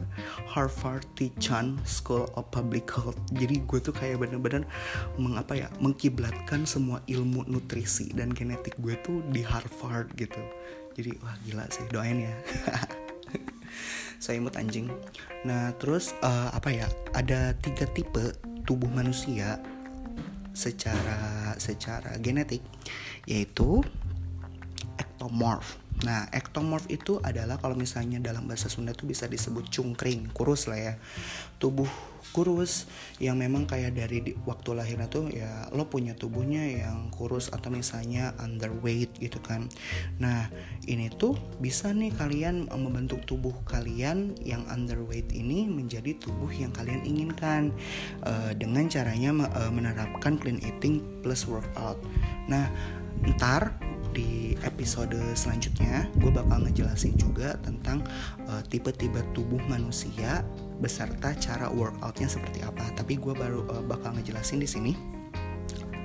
Harvard 0.49 1.05
T. 1.13 1.29
Chan 1.37 1.77
School 1.85 2.25
of 2.39 2.49
Public 2.49 2.89
Health. 2.89 3.19
Jadi 3.37 3.61
gue 3.69 3.81
tuh 3.83 3.93
kayak 3.93 4.25
bener-bener 4.25 4.65
mengapa 5.21 5.53
ya 5.53 5.69
mengkiblatkan 5.83 6.65
semua 6.65 7.05
ilmu 7.05 7.45
nutrisi 7.45 8.09
dan 8.17 8.33
genetik 8.33 8.79
gue 8.81 8.97
tuh 9.05 9.21
di 9.29 9.45
Harvard 9.45 10.17
gitu. 10.17 10.41
Jadi 10.97 11.13
wah 11.21 11.37
gila 11.45 11.69
sih 11.69 11.85
doain 11.93 12.25
ya. 12.25 12.35
Saya 14.23 14.41
imut 14.41 14.57
anjing. 14.57 14.89
Nah 15.45 15.77
terus 15.77 16.17
uh, 16.25 16.49
apa 16.57 16.73
ya? 16.73 16.89
Ada 17.13 17.53
tiga 17.61 17.85
tipe 17.93 18.33
tubuh 18.65 18.89
manusia 18.89 19.61
secara 20.57 21.53
secara 21.61 22.17
genetik 22.17 22.65
yaitu 23.29 23.85
ectomorph 24.97 25.77
Nah, 26.05 26.29
ectomorph 26.29 26.93
itu 26.93 27.17
adalah 27.25 27.57
kalau 27.57 27.73
misalnya 27.73 28.21
dalam 28.21 28.45
bahasa 28.45 28.69
Sunda 28.69 28.93
itu 28.93 29.09
bisa 29.09 29.25
disebut 29.25 29.73
cungkring, 29.73 30.29
kurus 30.37 30.69
lah 30.69 30.77
ya. 30.77 30.95
Tubuh 31.57 31.89
kurus 32.37 32.85
yang 33.17 33.41
memang 33.41 33.65
kayak 33.65 33.97
dari 33.97 34.21
di, 34.21 34.33
waktu 34.45 34.77
lahirnya 34.77 35.09
tuh 35.09 35.33
ya 35.33 35.73
lo 35.73 35.89
punya 35.89 36.13
tubuhnya 36.13 36.69
yang 36.69 37.09
kurus 37.09 37.49
atau 37.49 37.73
misalnya 37.73 38.37
underweight 38.37 39.17
gitu 39.17 39.41
kan. 39.41 39.65
Nah, 40.21 40.53
ini 40.85 41.09
tuh 41.09 41.33
bisa 41.65 41.97
nih 41.97 42.13
kalian 42.13 42.69
eh, 42.69 42.77
membentuk 42.77 43.25
tubuh 43.25 43.57
kalian 43.65 44.37
yang 44.45 44.69
underweight 44.69 45.33
ini 45.33 45.65
menjadi 45.65 46.13
tubuh 46.21 46.53
yang 46.53 46.77
kalian 46.77 47.09
inginkan 47.09 47.73
uh, 48.27 48.53
dengan 48.53 48.85
caranya 48.93 49.33
uh, 49.57 49.73
menerapkan 49.73 50.37
clean 50.37 50.61
eating 50.61 51.01
plus 51.25 51.49
workout. 51.49 51.97
Nah, 52.53 52.69
ntar 53.25 53.86
di 54.17 54.57
episode 54.65 55.21
selanjutnya 55.37 56.09
gue 56.17 56.33
bakal 56.33 56.65
ngejelasin 56.65 57.21
juga 57.21 57.61
tentang 57.61 58.01
uh, 58.49 58.65
tipe-tipe 58.65 59.21
tubuh 59.37 59.61
manusia 59.69 60.41
beserta 60.81 61.37
cara 61.37 61.69
workoutnya 61.69 62.25
seperti 62.25 62.65
apa. 62.65 62.89
Tapi 62.97 63.21
gue 63.21 63.37
baru 63.37 63.69
uh, 63.69 63.85
bakal 63.85 64.17
ngejelasin 64.17 64.65
di 64.65 64.69
sini. 64.69 64.93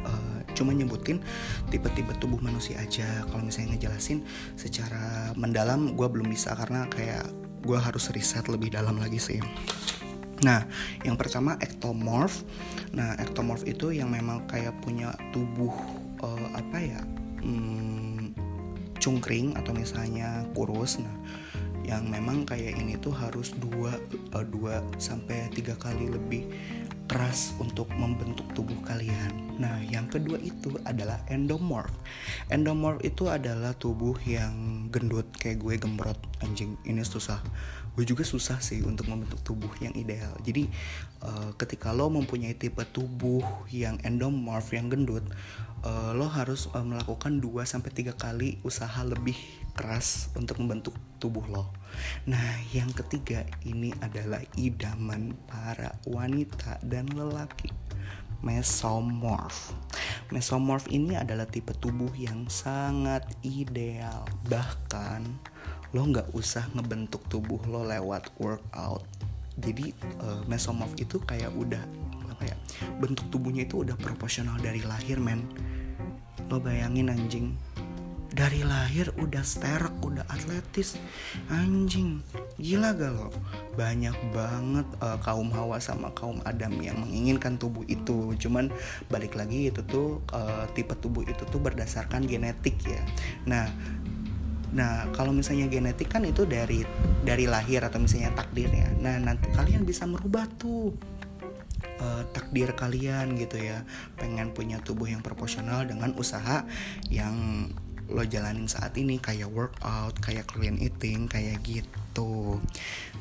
Uh, 0.04 0.44
cuma 0.52 0.76
nyebutin 0.76 1.24
tipe-tipe 1.72 2.12
tubuh 2.20 2.44
manusia 2.44 2.84
aja. 2.84 3.24
Kalau 3.32 3.48
misalnya 3.48 3.80
ngejelasin 3.80 4.28
secara 4.60 5.32
mendalam 5.40 5.96
gue 5.96 6.08
belum 6.12 6.28
bisa 6.28 6.52
karena 6.52 6.92
kayak 6.92 7.24
gue 7.64 7.80
harus 7.80 8.12
riset 8.12 8.44
lebih 8.52 8.76
dalam 8.76 9.00
lagi 9.00 9.24
sih. 9.24 9.40
Nah, 10.42 10.66
yang 11.06 11.16
pertama 11.16 11.54
ectomorph. 11.62 12.42
Nah, 12.98 13.14
ectomorph 13.22 13.64
itu 13.70 13.94
yang 13.94 14.10
memang 14.10 14.50
kayak 14.50 14.74
punya 14.82 15.14
tubuh 15.30 15.72
uh, 16.26 16.48
apa 16.58 16.78
ya? 16.82 17.02
Hmm, 17.42 17.91
cungkring 19.02 19.58
atau 19.58 19.74
misalnya 19.74 20.46
kurus 20.54 21.02
nah 21.02 21.18
yang 21.82 22.08
memang 22.08 22.46
kayak 22.46 22.78
ini 22.78 22.96
tuh 23.02 23.12
harus 23.12 23.52
dua 23.58 23.98
uh, 24.38 24.46
dua 24.46 24.86
sampai 25.02 25.50
tiga 25.52 25.74
kali 25.76 26.08
lebih 26.08 26.46
keras 27.12 27.52
untuk 27.60 27.92
membentuk 27.92 28.48
tubuh 28.56 28.80
kalian. 28.88 29.60
Nah, 29.60 29.84
yang 29.84 30.08
kedua 30.08 30.40
itu 30.40 30.80
adalah 30.88 31.20
endomorph. 31.28 31.92
Endomorph 32.48 33.04
itu 33.04 33.28
adalah 33.28 33.76
tubuh 33.76 34.16
yang 34.24 34.88
gendut 34.88 35.28
kayak 35.36 35.60
gue 35.60 35.76
gembrot 35.76 36.16
anjing. 36.40 36.80
Ini 36.88 37.04
susah. 37.04 37.44
Gue 37.92 38.08
juga 38.08 38.24
susah 38.24 38.64
sih 38.64 38.80
untuk 38.88 39.12
membentuk 39.12 39.44
tubuh 39.44 39.72
yang 39.84 39.92
ideal. 40.00 40.32
Jadi 40.42 40.72
uh, 41.24 41.52
ketika 41.60 41.92
lo 41.92 42.08
mempunyai 42.08 42.56
tipe 42.56 42.80
tubuh 42.88 43.44
yang 43.68 44.00
endomorph 44.08 44.72
yang 44.72 44.88
gendut, 44.88 45.28
uh, 45.84 46.16
lo 46.16 46.32
harus 46.32 46.72
uh, 46.72 46.86
melakukan 46.86 47.44
2 47.44 47.68
sampai 47.68 47.92
3 47.92 48.16
kali 48.16 48.50
usaha 48.64 49.04
lebih 49.04 49.36
keras 49.76 50.32
untuk 50.40 50.64
membentuk 50.64 50.96
tubuh 51.20 51.44
lo. 51.52 51.68
Nah, 52.28 52.64
yang 52.72 52.92
ketiga 52.96 53.44
ini 53.68 53.92
adalah 54.00 54.40
idaman 54.56 55.36
para 55.48 56.00
wanita 56.08 56.80
dan 56.84 57.12
lelaki. 57.12 57.72
Mesomorph. 58.42 59.78
Mesomorph 60.34 60.90
ini 60.90 61.14
adalah 61.14 61.46
tipe 61.46 61.78
tubuh 61.78 62.10
yang 62.18 62.50
sangat 62.50 63.30
ideal. 63.46 64.26
Bahkan 64.50 65.51
lo 65.92 66.08
nggak 66.08 66.32
usah 66.32 66.72
ngebentuk 66.72 67.28
tubuh 67.28 67.60
lo 67.68 67.84
lewat 67.84 68.32
workout. 68.40 69.04
Jadi 69.60 69.92
uh, 70.24 70.42
mesomorph 70.48 70.96
itu 70.96 71.20
kayak 71.22 71.52
udah 71.52 71.84
apa 72.32 72.44
ya? 72.48 72.56
Bentuk 72.98 73.28
tubuhnya 73.28 73.68
itu 73.68 73.84
udah 73.84 74.00
proporsional 74.00 74.56
dari 74.64 74.80
lahir, 74.82 75.20
men. 75.20 75.44
Lo 76.48 76.64
bayangin 76.64 77.12
anjing, 77.12 77.56
dari 78.32 78.64
lahir 78.64 79.12
udah 79.20 79.44
sterek, 79.44 79.92
udah 80.00 80.24
atletis, 80.32 80.96
anjing, 81.52 82.24
gila 82.56 82.96
gak 82.96 83.12
lo? 83.12 83.28
Banyak 83.76 84.16
banget 84.32 84.88
uh, 85.04 85.20
kaum 85.20 85.52
Hawa 85.52 85.84
sama 85.84 86.16
kaum 86.16 86.40
Adam 86.48 86.80
yang 86.80 86.96
menginginkan 87.04 87.60
tubuh 87.60 87.84
itu. 87.92 88.32
Cuman 88.40 88.72
balik 89.12 89.36
lagi 89.36 89.68
itu 89.68 89.84
tuh 89.84 90.24
uh, 90.32 90.64
tipe 90.72 90.96
tubuh 90.96 91.28
itu 91.28 91.44
tuh 91.44 91.60
berdasarkan 91.60 92.24
genetik 92.24 92.80
ya. 92.88 93.04
Nah, 93.44 93.68
Nah, 94.72 95.12
kalau 95.12 95.36
misalnya 95.36 95.68
genetik 95.68 96.08
kan 96.08 96.24
itu 96.24 96.48
dari 96.48 96.84
dari 97.22 97.46
lahir 97.46 97.84
atau 97.84 98.00
misalnya 98.00 98.32
takdir 98.36 98.72
ya. 98.72 98.88
Nah, 99.00 99.20
nanti 99.20 99.52
kalian 99.52 99.84
bisa 99.84 100.08
merubah 100.08 100.48
tuh 100.56 100.96
uh, 102.00 102.24
takdir 102.32 102.72
kalian 102.74 103.36
gitu 103.36 103.60
ya. 103.60 103.84
Pengen 104.16 104.56
punya 104.56 104.80
tubuh 104.80 105.12
yang 105.12 105.20
proporsional 105.20 105.84
dengan 105.84 106.16
usaha 106.16 106.64
yang 107.12 107.68
lo 108.12 108.28
jalanin 108.28 108.68
saat 108.68 108.92
ini 109.00 109.24
kayak 109.24 109.48
workout, 109.48 110.20
kayak 110.20 110.48
clean 110.52 110.76
eating, 110.84 111.32
kayak 111.32 111.64
gitu. 111.64 112.60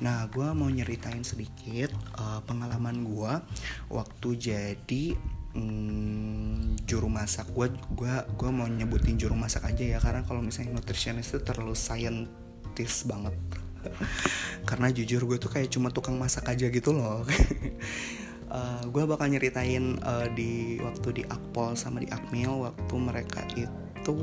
Nah, 0.02 0.26
gue 0.26 0.50
mau 0.50 0.66
nyeritain 0.66 1.22
sedikit 1.22 1.94
uh, 2.18 2.42
pengalaman 2.42 3.06
gue 3.06 3.32
waktu 3.86 4.28
jadi 4.34 5.04
hmm, 5.56 6.84
juru 6.84 7.08
masak. 7.10 7.48
Gue 7.54 7.72
gua 7.94 8.26
gua 8.34 8.50
mau 8.50 8.68
nyebutin 8.68 9.16
juru 9.16 9.34
masak 9.34 9.66
aja 9.66 9.96
ya 9.96 9.98
karena 9.98 10.26
kalau 10.26 10.42
misalnya 10.42 10.78
nutritionist 10.78 11.36
itu 11.36 11.40
terlalu 11.42 11.74
scientist 11.74 13.06
banget. 13.08 13.34
karena 14.68 14.92
jujur 14.92 15.24
gue 15.24 15.40
tuh 15.40 15.48
kayak 15.48 15.72
cuma 15.72 15.88
tukang 15.88 16.20
masak 16.20 16.44
aja 16.50 16.68
gitu 16.68 16.92
loh. 16.92 17.24
uh, 18.52 18.82
gue 18.84 19.02
bakal 19.06 19.30
nyeritain 19.30 19.96
uh, 20.02 20.28
di 20.34 20.76
waktu 20.82 21.22
di 21.22 21.22
Akpol 21.24 21.78
sama 21.78 22.02
di 22.02 22.08
Akmil 22.10 22.66
waktu 22.66 22.94
mereka 22.98 23.40
itu 23.56 24.14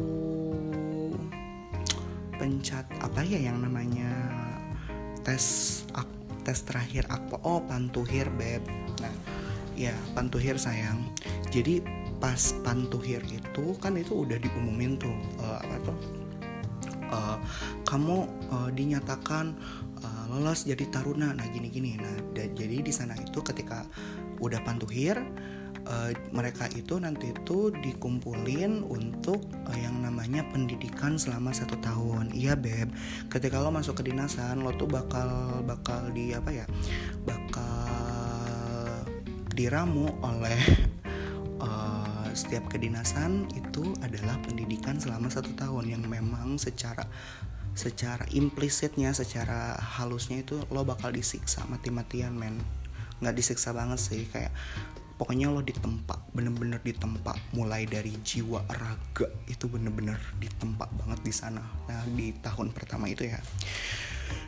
pencat 2.38 2.86
apa 3.02 3.26
ya 3.26 3.50
yang 3.50 3.66
namanya 3.66 4.14
tes 5.26 5.82
ak, 5.98 6.08
tes 6.46 6.62
terakhir 6.64 7.10
akpo 7.10 7.42
oh 7.42 7.66
pantuhir 7.66 8.30
beb 8.38 8.62
nah 9.02 9.14
ya 9.78 9.94
pantuhir 10.18 10.58
sayang. 10.58 11.00
Jadi 11.54 11.86
pas 12.18 12.58
pantuhir 12.66 13.22
itu 13.30 13.78
kan 13.78 13.94
itu 13.96 14.26
udah 14.26 14.42
diumumin 14.42 14.98
tuh 14.98 15.14
uh, 15.38 15.62
apa 15.62 15.78
tuh? 15.86 15.98
Uh, 17.08 17.38
kamu 17.88 18.28
uh, 18.52 18.70
dinyatakan 18.74 19.56
uh, 20.02 20.24
lolos 20.34 20.66
jadi 20.66 20.84
taruna. 20.90 21.32
Nah 21.32 21.48
gini 21.54 21.70
gini 21.70 21.96
nah 21.96 22.12
jadi 22.34 22.84
di 22.84 22.92
sana 22.92 23.16
itu 23.16 23.40
ketika 23.46 23.86
udah 24.42 24.60
pantuhir 24.66 25.18
uh, 25.88 26.12
mereka 26.36 26.68
itu 26.76 27.00
nanti 27.00 27.32
itu 27.32 27.72
dikumpulin 27.72 28.84
untuk 28.86 29.40
uh, 29.66 29.78
yang 29.78 30.04
namanya 30.04 30.44
pendidikan 30.52 31.16
selama 31.16 31.56
satu 31.56 31.80
tahun. 31.80 32.36
Iya 32.36 32.60
beb. 32.60 32.92
Ketika 33.32 33.64
lo 33.64 33.72
masuk 33.72 34.04
ke 34.04 34.12
dinasan 34.12 34.62
lo 34.62 34.76
tuh 34.76 34.90
bakal 34.90 35.62
bakal 35.64 36.12
di 36.12 36.36
apa 36.36 36.50
ya 36.52 36.66
bakal 37.24 37.77
diramu 39.58 40.06
oleh 40.22 40.62
uh, 41.58 42.30
setiap 42.38 42.70
kedinasan 42.70 43.50
itu 43.58 43.98
adalah 44.06 44.38
pendidikan 44.46 45.02
selama 45.02 45.34
satu 45.34 45.58
tahun 45.58 45.98
yang 45.98 46.06
memang 46.06 46.62
secara 46.62 47.10
secara 47.74 48.26
implisitnya 48.34 49.14
secara 49.18 49.74
halusnya 49.98 50.46
itu 50.46 50.62
lo 50.70 50.86
bakal 50.86 51.10
disiksa 51.10 51.66
mati-matian 51.66 52.38
men. 52.38 52.62
Nggak 53.18 53.34
disiksa 53.34 53.74
banget 53.74 53.98
sih 53.98 54.30
kayak 54.30 54.54
pokoknya 55.18 55.50
lo 55.50 55.66
ditempa 55.66 56.30
bener-bener 56.38 56.78
ditempa 56.86 57.34
mulai 57.58 57.90
dari 57.90 58.14
jiwa 58.22 58.62
raga 58.70 59.26
itu 59.50 59.66
bener-bener 59.66 60.22
ditempa 60.38 60.86
banget 60.94 61.20
di 61.26 61.34
sana. 61.34 61.66
Nah 61.90 62.06
di 62.14 62.30
tahun 62.38 62.70
pertama 62.74 63.10
itu 63.10 63.26
ya 63.26 63.42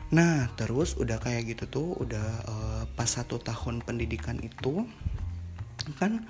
nah 0.09 0.49
terus 0.57 0.97
udah 0.97 1.21
kayak 1.21 1.53
gitu 1.53 1.65
tuh 1.69 1.87
udah 2.01 2.27
uh, 2.49 2.83
pas 2.97 3.09
satu 3.09 3.37
tahun 3.37 3.85
pendidikan 3.85 4.41
itu 4.41 4.89
kan 5.97 6.25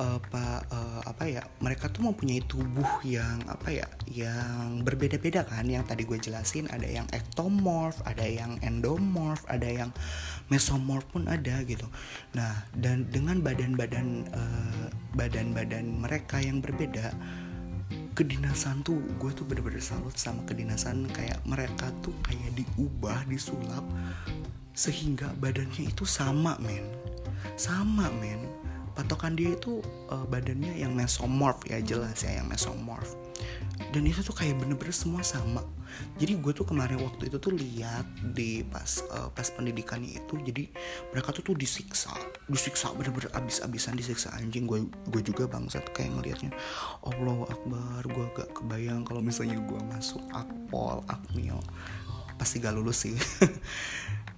uh, 0.00 0.18
pak 0.18 0.66
uh, 0.74 1.00
apa 1.06 1.24
ya 1.28 1.42
mereka 1.62 1.86
tuh 1.90 2.10
mempunyai 2.10 2.42
tubuh 2.46 2.86
yang 3.06 3.38
apa 3.46 3.70
ya 3.70 3.86
yang 4.10 4.82
berbeda-beda 4.82 5.46
kan. 5.46 5.66
Yang 5.68 5.94
tadi 5.94 6.02
gue 6.06 6.18
jelasin 6.18 6.66
ada 6.70 6.86
yang 6.86 7.06
ectomorph 7.14 8.02
ada 8.02 8.24
yang 8.26 8.58
endomorph 8.64 9.44
ada 9.46 9.66
yang 9.68 9.90
mesomorph 10.50 11.06
pun 11.10 11.30
ada 11.30 11.62
gitu. 11.66 11.86
Nah 12.34 12.66
dan 12.74 13.06
dengan 13.10 13.42
badan-badan 13.44 14.06
uh, 14.34 14.86
badan-badan 15.14 16.02
mereka 16.02 16.42
yang 16.42 16.58
berbeda 16.58 17.14
kedinasan 18.14 18.86
tuh 18.86 18.98
gue 19.18 19.30
tuh 19.34 19.42
bener-bener 19.42 19.82
salut 19.82 20.14
sama 20.14 20.46
kedinasan 20.46 21.10
kayak 21.10 21.42
mereka 21.42 21.90
tuh 22.00 22.14
kayak 22.22 22.54
diubah 22.54 23.26
disulap 23.26 23.82
sehingga 24.74 25.30
badannya 25.38 25.90
itu 25.90 26.02
sama 26.02 26.58
men. 26.58 26.84
Sama 27.54 28.10
men. 28.18 28.42
Patokan 28.94 29.34
dia 29.34 29.54
itu 29.54 29.82
uh, 30.10 30.26
badannya 30.30 30.78
yang 30.78 30.94
mesomorph 30.94 31.66
ya 31.66 31.82
jelas 31.82 32.22
ya 32.22 32.38
yang 32.42 32.46
mesomorph 32.46 33.23
dan 33.74 34.02
itu 34.06 34.22
tuh 34.22 34.34
kayak 34.34 34.58
bener-bener 34.58 34.94
semua 34.94 35.22
sama. 35.22 35.62
Jadi 36.18 36.38
gue 36.38 36.52
tuh 36.54 36.66
kemarin 36.66 36.98
waktu 37.02 37.30
itu 37.30 37.38
tuh 37.38 37.54
lihat 37.54 38.06
di 38.34 38.66
pas 38.66 39.02
uh, 39.14 39.30
pas 39.30 39.46
pendidikannya 39.54 40.18
itu 40.18 40.34
jadi 40.42 40.66
mereka 41.14 41.30
tuh 41.30 41.42
tuh 41.46 41.56
disiksa. 41.58 42.10
Disiksa 42.50 42.90
bener-bener 42.94 43.30
abis-abisan 43.34 43.94
disiksa 43.94 44.34
anjing. 44.34 44.66
Gue 44.66 44.86
gue 45.10 45.22
juga 45.22 45.46
bangsat 45.46 45.94
kayak 45.94 46.18
ngelihatnya 46.18 46.50
Allah 47.06 47.38
Akbar 47.50 48.02
gue 48.06 48.26
gak 48.34 48.50
kebayang 48.58 49.06
kalau 49.06 49.22
misalnya 49.22 49.58
gue 49.62 49.80
masuk 49.90 50.22
akpol 50.34 51.02
akmil. 51.10 51.58
Pasti 52.34 52.58
gak 52.58 52.74
lulus 52.74 53.06
sih. 53.06 53.14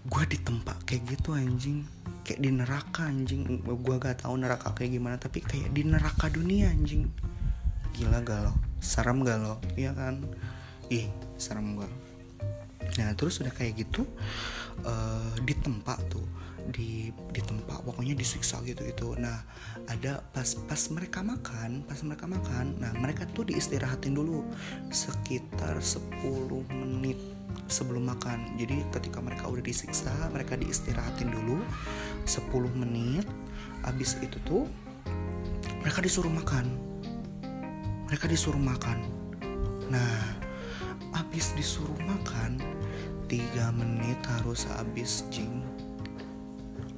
Gue 0.07 0.23
di 0.31 0.39
tempat 0.39 0.87
kayak 0.87 1.19
gitu 1.19 1.35
anjing. 1.35 1.83
Kayak 2.23 2.41
di 2.47 2.51
neraka 2.55 3.11
anjing. 3.11 3.43
Gue 3.65 3.97
gak 3.99 4.23
tahu 4.23 4.39
neraka 4.39 4.71
kayak 4.77 4.95
gimana 4.95 5.17
tapi 5.19 5.43
kayak 5.43 5.75
di 5.75 5.83
neraka 5.83 6.31
dunia 6.31 6.71
anjing. 6.71 7.11
Gila 7.97 8.21
lo 8.21 8.76
serem 8.87 9.27
gak 9.27 9.43
lo? 9.43 9.59
Iya 9.75 9.93
kan? 9.99 10.23
Ih 10.87 11.11
serem 11.37 11.83
gak 11.83 11.93
nah 12.97 13.13
terus 13.13 13.43
udah 13.43 13.53
kayak 13.53 13.83
gitu 13.83 14.09
uh, 14.87 15.35
di 15.45 15.53
tempat 15.59 16.01
tuh 16.09 16.25
di 16.67 17.15
di 17.31 17.43
tempat 17.43 17.83
pokoknya 17.87 18.19
disiksa 18.19 18.59
gitu 18.67 18.83
itu 18.83 19.15
nah 19.19 19.43
ada 19.87 20.19
pas 20.35 20.47
pas 20.67 20.81
mereka 20.91 21.23
makan 21.23 21.87
pas 21.87 22.01
mereka 22.03 22.27
makan 22.27 22.79
nah 22.83 22.91
mereka 22.99 23.23
tuh 23.31 23.47
diistirahatin 23.47 24.17
dulu 24.17 24.43
sekitar 24.91 25.79
10 25.79 26.23
menit 26.75 27.19
sebelum 27.67 28.07
makan. 28.07 28.59
Jadi 28.61 28.85
ketika 28.95 29.19
mereka 29.19 29.51
udah 29.51 29.65
disiksa 29.65 30.13
mereka 30.31 30.55
diistirahatin 30.55 31.35
dulu 31.35 31.59
10 32.23 32.47
menit. 32.79 33.27
Abis 33.83 34.19
itu 34.23 34.39
tuh 34.47 34.71
mereka 35.83 36.03
disuruh 36.03 36.31
makan 36.31 36.86
mereka 38.07 38.31
disuruh 38.31 38.63
makan. 38.63 39.03
Nah 39.91 40.39
abis 41.15 41.53
disuruh 41.59 41.99
makan 42.07 42.63
3 43.27 43.75
menit 43.75 44.19
harus 44.39 44.71
habis 44.71 45.27
jing. 45.35 45.67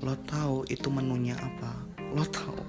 Lo 0.05 0.14
tahu 0.29 0.68
itu 0.68 0.92
menunya 0.92 1.35
apa? 1.40 1.73
Lo 2.12 2.23
tahu. 2.29 2.61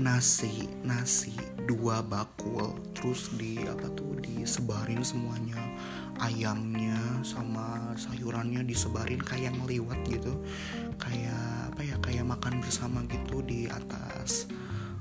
Nasi 0.00 0.72
nasi 0.80 1.36
dua 1.68 2.00
bakul. 2.00 2.72
Terus 2.96 3.28
di 3.36 3.60
apa 3.68 3.92
tuh 3.92 4.16
disebarin 4.24 5.04
semuanya. 5.04 5.60
Ayamnya 6.16 7.20
sama 7.20 7.92
sayurannya 8.00 8.64
disebarin 8.64 9.20
kayak 9.20 9.52
ngeliwat 9.60 10.00
gitu. 10.08 10.32
Kayak 10.96 11.76
apa 11.76 11.80
ya 11.84 11.96
kayak 12.00 12.24
makan 12.24 12.64
bersama 12.64 13.04
gitu 13.04 13.44
di 13.44 13.68
atas 13.68 14.48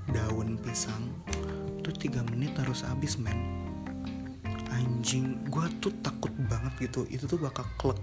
daun 0.10 0.58
pisang. 0.58 1.14
Tuh 1.86 1.94
tiga 1.94 2.26
menit 2.26 2.58
harus 2.58 2.82
habis 2.82 3.22
men. 3.22 3.38
Anjing 4.72 5.46
gue 5.46 5.66
tuh 5.78 5.94
takut 6.02 6.34
banget 6.50 6.90
gitu. 6.90 7.06
Itu 7.10 7.30
tuh 7.30 7.38
bakal 7.38 7.68
klek 7.78 8.00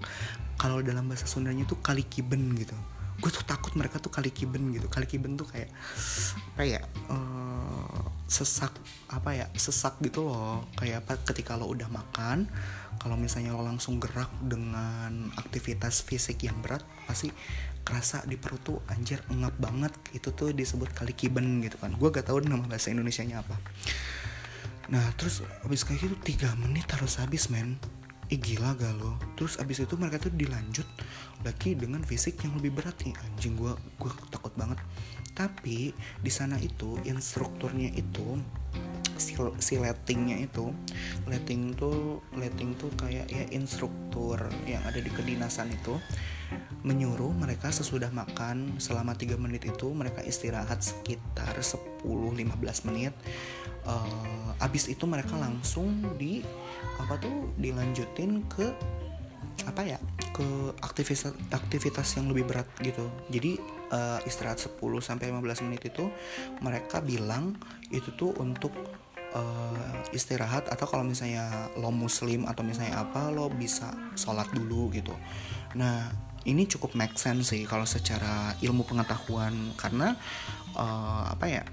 kalau 0.54 0.78
dalam 0.82 1.10
bahasa 1.10 1.26
Sundanya 1.26 1.66
tuh 1.66 1.78
kali 1.82 2.06
kiben 2.06 2.54
gitu. 2.54 2.74
Gue 3.18 3.34
tuh 3.34 3.42
takut 3.42 3.74
mereka 3.74 3.98
tuh 3.98 4.14
kali 4.14 4.30
kiben 4.30 4.70
gitu. 4.70 4.86
Kali 4.86 5.06
kiben 5.10 5.34
tuh 5.34 5.50
kayak 5.50 5.70
apa 6.54 6.62
ya 6.62 6.82
uh, 7.10 8.06
sesak 8.30 8.70
apa 9.10 9.30
ya 9.34 9.46
sesak 9.58 9.98
gitu 10.04 10.26
loh. 10.26 10.66
Kayak 10.78 11.06
apa 11.06 11.18
ketika 11.34 11.58
lo 11.58 11.66
udah 11.66 11.90
makan 11.90 12.46
kalau 12.98 13.14
misalnya 13.14 13.54
lo 13.54 13.62
langsung 13.62 14.02
gerak 14.02 14.30
dengan 14.42 15.30
aktivitas 15.38 16.02
fisik 16.02 16.42
yang 16.42 16.58
berat 16.58 16.82
pasti 17.06 17.30
kerasa 17.88 18.20
di 18.28 18.36
perut 18.36 18.60
tuh 18.60 18.78
anjir 18.92 19.24
ngap 19.32 19.56
banget. 19.56 19.92
Itu 20.12 20.36
tuh 20.36 20.52
disebut 20.52 20.92
kali 20.92 21.16
kiben 21.16 21.64
gitu 21.64 21.80
kan. 21.80 21.96
Gue 21.96 22.12
gak 22.12 22.28
tahu 22.28 22.44
nama 22.44 22.68
bahasa 22.68 22.92
Indonesia 22.92 23.24
nya 23.24 23.40
apa. 23.40 23.56
Nah 24.92 25.08
terus 25.16 25.40
habis 25.64 25.88
kayak 25.88 26.04
gitu 26.04 26.16
tiga 26.20 26.52
menit 26.60 26.84
harus 26.92 27.16
habis 27.16 27.48
men. 27.48 27.80
Ih 28.28 28.36
gila 28.36 28.76
gak 28.76 28.92
lo? 29.00 29.16
Terus 29.40 29.56
abis 29.56 29.88
itu 29.88 29.96
mereka 29.96 30.20
tuh 30.20 30.28
dilanjut 30.36 30.84
Lagi 31.48 31.72
dengan 31.72 32.04
fisik 32.04 32.44
yang 32.44 32.60
lebih 32.60 32.76
berat. 32.76 33.00
Nih 33.08 33.16
Anjing 33.24 33.56
gue 33.56 33.72
gue 33.96 34.10
takut 34.28 34.52
banget. 34.52 34.76
Tapi 35.32 35.96
di 36.20 36.28
sana 36.28 36.60
itu 36.60 37.00
Instrukturnya 37.08 37.88
itu 37.96 38.36
si, 39.18 39.34
si 39.58 39.74
lettingnya 39.76 40.38
itu 40.38 40.70
letting 41.26 41.74
tuh 41.74 42.22
letting 42.38 42.78
tuh 42.78 42.88
kayak 42.94 43.26
ya 43.28 43.44
instruktur 43.50 44.38
yang 44.64 44.80
ada 44.86 45.02
di 45.02 45.10
kedinasan 45.10 45.74
itu 45.74 45.98
menyuruh 46.88 47.36
mereka 47.36 47.68
sesudah 47.68 48.08
makan 48.08 48.80
selama 48.80 49.12
3 49.12 49.36
menit 49.36 49.68
itu 49.68 49.92
mereka 49.92 50.24
istirahat 50.24 50.80
sekitar 50.80 51.52
10-15 51.60 52.88
menit. 52.88 53.12
Uh, 53.84 54.56
abis 54.64 54.88
itu 54.88 55.04
mereka 55.04 55.36
langsung 55.36 56.16
di 56.16 56.40
apa 56.96 57.20
tuh 57.20 57.52
dilanjutin 57.60 58.44
ke 58.48 58.72
apa 59.68 59.84
ya 59.84 60.00
ke 60.32 60.72
aktivitas 60.80 61.36
aktivitas 61.52 62.08
yang 62.16 62.32
lebih 62.32 62.48
berat 62.48 62.68
gitu. 62.80 63.04
Jadi 63.28 63.60
uh, 63.92 64.24
istirahat 64.24 64.56
10 64.56 64.80
sampai 65.04 65.28
15 65.28 65.68
menit 65.68 65.92
itu 65.92 66.08
mereka 66.64 67.04
bilang 67.04 67.52
itu 67.92 68.08
tuh 68.16 68.32
untuk 68.40 68.72
uh, 69.36 70.00
istirahat 70.16 70.72
atau 70.72 70.88
kalau 70.88 71.04
misalnya 71.04 71.68
lo 71.76 71.92
muslim 71.92 72.48
atau 72.48 72.64
misalnya 72.64 73.04
apa 73.04 73.28
lo 73.28 73.52
bisa 73.52 73.92
sholat 74.16 74.48
dulu 74.56 74.88
gitu. 74.94 75.12
Nah 75.76 76.27
ini 76.48 76.64
cukup 76.64 76.96
make 76.96 77.20
sense 77.20 77.52
sih 77.52 77.68
kalau 77.68 77.84
secara 77.84 78.56
ilmu 78.64 78.88
pengetahuan 78.88 79.76
karena 79.76 80.16
uh, 80.72 81.28
apa 81.28 81.46
ya 81.46 81.64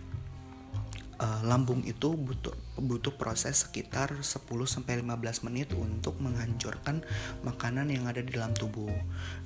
uh, 1.19 1.41
lambung 1.47 1.79
itu 1.87 2.11
butuh 2.11 2.51
butuh 2.75 3.15
proses 3.15 3.63
sekitar 3.63 4.11
10 4.11 4.27
sampai 4.67 4.99
15 4.99 5.47
menit 5.47 5.71
untuk 5.71 6.19
menghancurkan 6.19 6.99
makanan 7.47 7.87
yang 7.87 8.03
ada 8.03 8.19
di 8.19 8.35
dalam 8.35 8.51
tubuh. 8.51 8.91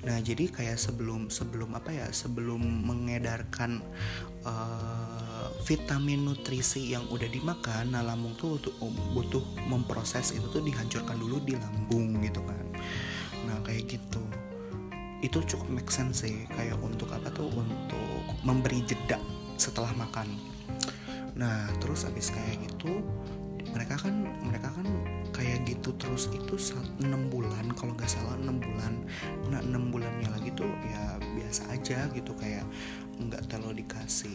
Nah, 0.02 0.18
jadi 0.18 0.50
kayak 0.50 0.74
sebelum 0.74 1.30
sebelum 1.30 1.78
apa 1.78 1.94
ya? 1.94 2.10
Sebelum 2.10 2.58
mengedarkan 2.58 3.86
uh, 4.42 5.46
vitamin 5.62 6.26
nutrisi 6.26 6.90
yang 6.90 7.06
udah 7.06 7.30
dimakan, 7.30 7.94
nah 7.94 8.02
lambung 8.02 8.34
tuh 8.34 8.58
butuh, 8.58 8.74
butuh 9.14 9.44
memproses 9.70 10.34
itu 10.34 10.50
tuh 10.50 10.66
dihancurkan 10.66 11.14
dulu 11.14 11.38
di 11.46 11.54
lambung 11.54 12.18
gitu 12.18 12.42
kan. 12.42 12.66
Nah, 13.46 13.62
kayak 13.62 13.94
gitu 13.94 14.18
itu 15.20 15.44
cukup 15.44 15.68
make 15.68 15.92
sense 15.92 16.24
sih 16.24 16.48
kayak 16.56 16.80
untuk 16.80 17.12
apa 17.12 17.28
tuh? 17.32 17.48
Untuk 17.52 18.24
memberi 18.44 18.80
jeda 18.84 19.20
setelah 19.60 19.92
makan. 19.96 20.28
Nah 21.36 21.68
terus 21.80 22.08
habis 22.08 22.32
kayak 22.32 22.60
gitu 22.64 23.04
mereka 23.70 23.94
kan 24.00 24.26
mereka 24.42 24.72
kan 24.72 24.88
kayak 25.30 25.62
gitu 25.68 25.94
terus 25.94 26.26
itu 26.32 26.58
enam 27.04 27.30
bulan 27.30 27.70
kalau 27.76 27.92
nggak 27.94 28.08
salah 28.10 28.34
enam 28.40 28.58
bulan. 28.58 29.04
Nah 29.52 29.60
enam 29.60 29.92
bulannya 29.92 30.28
lagi 30.32 30.50
tuh 30.56 30.68
ya 30.88 31.20
biasa 31.20 31.62
aja 31.76 32.08
gitu 32.16 32.32
kayak 32.34 32.64
nggak 33.20 33.52
terlalu 33.52 33.84
dikasih 33.84 34.32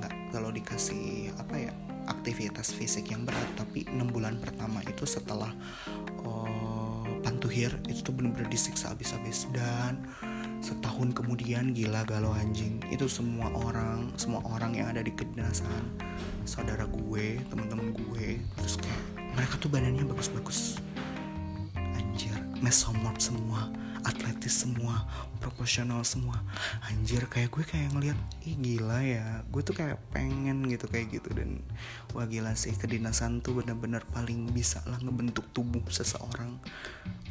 nggak 0.00 0.12
terlalu 0.32 0.64
dikasih 0.64 1.30
apa 1.36 1.68
ya 1.68 1.72
aktivitas 2.08 2.72
fisik 2.74 3.12
yang 3.12 3.22
berat. 3.28 3.48
Tapi 3.54 3.86
enam 3.92 4.08
bulan 4.08 4.40
pertama 4.40 4.80
itu 4.82 5.04
setelah 5.04 5.52
uh, 6.26 6.71
pantuhir 7.42 7.74
itu 7.90 8.06
tuh 8.06 8.14
bener-bener 8.14 8.46
disiksa 8.46 8.94
habis-habis. 8.94 9.50
Dan 9.50 10.06
setahun 10.62 11.10
kemudian 11.10 11.74
gila 11.74 12.06
galau 12.06 12.30
anjing. 12.30 12.78
Itu 12.86 13.10
semua 13.10 13.50
orang 13.66 14.14
semua 14.14 14.46
orang 14.46 14.78
yang 14.78 14.94
ada 14.94 15.02
di 15.02 15.10
kedinasan 15.10 15.90
saudara 16.46 16.86
gue 16.86 17.42
teman-teman 17.50 17.98
gue 17.98 18.38
terus 18.62 18.78
kayak 18.78 19.02
mereka 19.34 19.58
tuh 19.58 19.74
badannya 19.74 20.06
bagus-bagus. 20.06 20.78
Anjir 21.74 22.38
mesomorph 22.62 23.18
semua 23.18 23.66
atletis 24.02 24.66
semua 24.66 25.06
proporsional 25.42 26.06
semua. 26.06 26.38
Anjir 26.86 27.26
kayak 27.26 27.50
gue 27.50 27.64
kayak 27.66 27.90
ngeliat 27.94 28.18
ih 28.46 28.54
gila 28.54 29.02
ya 29.02 29.42
gue 29.50 29.62
tuh 29.66 29.74
kayak 29.74 29.98
pengen 30.14 30.62
gitu 30.70 30.86
kayak 30.86 31.10
gitu. 31.10 31.34
Dan 31.34 31.62
wah 32.14 32.26
gila 32.26 32.54
sih 32.54 32.74
kedinasan 32.78 33.42
tuh 33.42 33.58
bener-bener 33.58 34.06
paling 34.14 34.54
bisa 34.54 34.82
lah 34.86 35.02
ngebentuk 35.02 35.50
tubuh 35.50 35.82
seseorang 35.90 36.62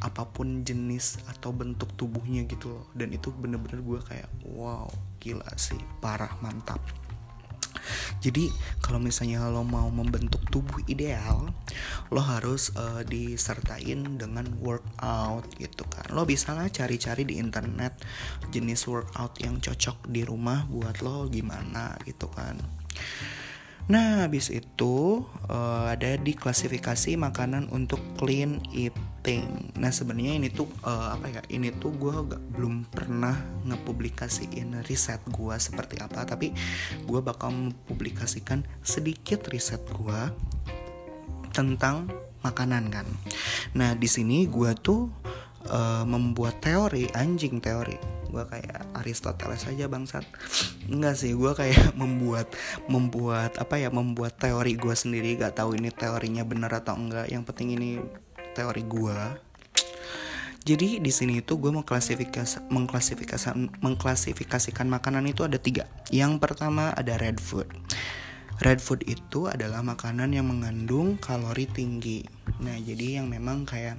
apa 0.03 0.27
pun 0.27 0.67
jenis 0.67 1.23
atau 1.31 1.55
bentuk 1.55 1.95
tubuhnya 1.95 2.43
gitu 2.47 2.75
loh. 2.75 2.85
Dan 2.91 3.15
itu 3.15 3.31
bener-bener 3.31 3.79
gue 3.79 3.99
kayak 4.03 4.29
wow 4.51 4.91
gila 5.23 5.47
sih 5.55 5.79
parah 6.03 6.35
mantap 6.43 6.81
jadi 8.19 8.47
kalau 8.79 9.01
misalnya 9.01 9.45
lo 9.49 9.65
mau 9.65 9.87
membentuk 9.89 10.41
tubuh 10.49 10.81
ideal, 10.85 11.49
lo 12.13 12.21
harus 12.21 12.73
uh, 12.77 13.01
disertain 13.05 14.17
dengan 14.17 14.45
workout 14.59 15.47
gitu 15.57 15.83
kan. 15.89 16.09
Lo 16.13 16.27
bisa 16.27 16.53
lah 16.53 16.69
cari-cari 16.69 17.25
di 17.25 17.41
internet 17.41 17.97
jenis 18.53 18.85
workout 18.85 19.39
yang 19.41 19.57
cocok 19.57 20.09
di 20.09 20.21
rumah 20.21 20.65
buat 20.69 21.01
lo 21.01 21.25
gimana 21.31 21.97
gitu 22.05 22.29
kan. 22.29 22.57
Nah, 23.89 24.27
habis 24.27 24.53
itu 24.53 25.25
uh, 25.49 25.85
ada 25.89 26.19
di 26.19 26.37
klasifikasi 26.37 27.17
makanan 27.17 27.73
untuk 27.73 27.99
clean 28.19 28.61
eating. 28.69 29.73
Nah, 29.79 29.89
sebenarnya 29.89 30.37
ini 30.37 30.49
tuh 30.53 30.69
uh, 30.85 31.17
apa 31.17 31.31
ya? 31.31 31.41
Ini 31.49 31.73
tuh 31.81 31.95
gue 31.97 32.37
belum 32.53 32.85
pernah 32.91 33.35
ngepublikasiin 33.65 34.85
riset 34.85 35.23
gue 35.31 35.55
seperti 35.57 35.97
apa, 35.97 36.23
tapi 36.23 36.53
gue 37.07 37.19
bakal 37.25 37.51
mempublikasikan 37.51 38.61
sedikit 38.85 39.49
riset 39.49 39.81
gue 39.91 40.21
tentang 41.51 42.07
makanan 42.41 42.89
kan. 42.89 43.07
Nah, 43.77 43.93
di 43.97 44.09
sini 44.09 44.49
gue 44.49 44.71
tuh 44.77 45.09
uh, 45.69 46.07
membuat 46.07 46.63
teori 46.63 47.11
anjing 47.13 47.61
teori 47.61 48.21
gue 48.31 48.43
kayak 48.47 48.95
Aristoteles 48.95 49.67
aja 49.67 49.91
bangsat 49.91 50.23
enggak 50.87 51.19
sih 51.19 51.35
gue 51.35 51.51
kayak 51.51 51.93
membuat 52.01 52.47
membuat 52.87 53.59
apa 53.59 53.75
ya 53.77 53.91
membuat 53.91 54.39
teori 54.39 54.79
gue 54.79 54.95
sendiri 54.95 55.35
gak 55.35 55.59
tahu 55.59 55.75
ini 55.75 55.91
teorinya 55.91 56.47
benar 56.47 56.71
atau 56.79 56.95
enggak 56.95 57.27
yang 57.27 57.43
penting 57.43 57.75
ini 57.75 57.99
teori 58.55 58.87
gue 58.87 59.51
jadi 60.61 61.01
di 61.01 61.09
sini 61.09 61.41
itu 61.41 61.57
gue 61.57 61.73
mengklasifikasi 61.73 62.69
mengklasifikasi 62.69 63.81
mengklasifikasikan 63.81 64.85
makanan 64.85 65.25
itu 65.25 65.41
ada 65.41 65.57
tiga. 65.57 65.89
Yang 66.13 66.37
pertama 66.37 66.93
ada 66.93 67.17
red 67.17 67.41
food. 67.41 67.65
Red 68.61 68.77
food 68.77 69.01
itu 69.09 69.49
adalah 69.49 69.81
makanan 69.81 70.37
yang 70.37 70.45
mengandung 70.45 71.17
kalori 71.17 71.65
tinggi. 71.65 72.21
Nah 72.61 72.77
jadi 72.77 73.17
yang 73.17 73.33
memang 73.33 73.65
kayak 73.65 73.97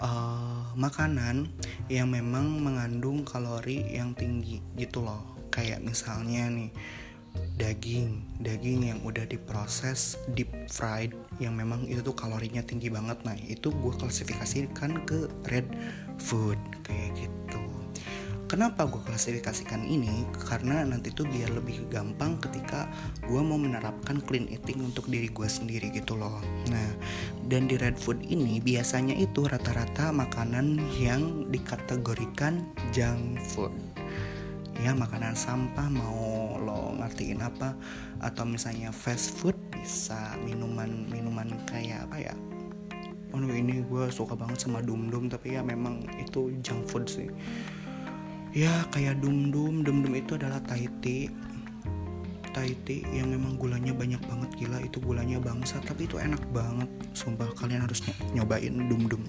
uh, 0.00 0.72
makanan 0.76 1.48
yang 1.88 2.10
memang 2.10 2.60
mengandung 2.60 3.22
kalori 3.22 3.84
yang 3.92 4.12
tinggi 4.12 4.62
gitu 4.76 5.04
loh. 5.04 5.36
Kayak 5.50 5.84
misalnya 5.84 6.48
nih 6.52 6.70
daging. 7.56 8.24
Daging 8.40 8.92
yang 8.92 9.00
udah 9.04 9.24
diproses 9.24 10.20
deep 10.36 10.52
fried 10.68 11.16
yang 11.40 11.56
memang 11.56 11.84
itu 11.88 12.00
tuh 12.04 12.16
kalorinya 12.16 12.64
tinggi 12.64 12.92
banget. 12.92 13.20
Nah 13.24 13.36
itu 13.48 13.72
gue 13.72 13.92
klasifikasikan 13.96 15.04
ke 15.04 15.28
red 15.48 15.66
food 16.16 16.58
kayak 16.84 17.12
gitu 17.16 17.65
Kenapa 18.46 18.86
gue 18.86 19.02
klasifikasikan 19.02 19.82
ini? 19.82 20.22
Karena 20.38 20.86
nanti 20.86 21.10
tuh 21.10 21.26
biar 21.26 21.50
lebih 21.50 21.90
gampang 21.90 22.38
ketika 22.38 22.86
gue 23.26 23.42
mau 23.42 23.58
menerapkan 23.58 24.22
clean 24.22 24.46
eating 24.46 24.86
untuk 24.86 25.10
diri 25.10 25.26
gue 25.26 25.50
sendiri 25.50 25.90
gitu 25.90 26.14
loh. 26.14 26.38
Nah, 26.70 26.94
dan 27.50 27.66
di 27.66 27.74
red 27.74 27.98
food 27.98 28.22
ini 28.22 28.62
biasanya 28.62 29.18
itu 29.18 29.50
rata-rata 29.50 30.14
makanan 30.14 30.78
yang 30.94 31.50
dikategorikan 31.50 32.62
junk 32.94 33.42
food. 33.50 33.74
Ya 34.78 34.94
makanan 34.94 35.34
sampah 35.34 35.90
mau 35.90 36.54
lo 36.62 36.94
ngertiin 37.02 37.42
apa 37.42 37.74
atau 38.22 38.46
misalnya 38.46 38.94
fast 38.94 39.34
food 39.34 39.58
bisa 39.74 40.38
minuman 40.46 41.10
minuman 41.10 41.50
kayak 41.66 42.06
apa 42.06 42.30
ya 42.30 42.34
Aduh 43.34 43.52
ini 43.52 43.82
gue 43.84 44.06
suka 44.08 44.32
banget 44.32 44.64
sama 44.64 44.80
dum 44.80 45.12
dum 45.12 45.26
tapi 45.28 45.58
ya 45.58 45.64
memang 45.66 46.04
itu 46.16 46.54
junk 46.62 46.88
food 46.88 47.04
sih 47.10 47.28
ya 48.56 48.88
kayak 48.88 49.20
dum 49.20 49.52
dum 49.52 49.84
dum 49.84 50.00
dum 50.00 50.16
itu 50.16 50.40
adalah 50.40 50.64
Thai 50.64 50.88
tea 51.04 51.28
yang 53.12 53.28
memang 53.28 53.60
gulanya 53.60 53.92
banyak 53.92 54.16
banget 54.24 54.50
gila 54.56 54.80
itu 54.80 54.96
gulanya 55.04 55.36
bangsa 55.36 55.76
tapi 55.84 56.08
itu 56.08 56.16
enak 56.16 56.40
banget 56.56 56.88
sumpah 57.12 57.52
kalian 57.52 57.84
harus 57.84 58.00
nyobain 58.32 58.72
dum 58.88 59.04
dum 59.04 59.20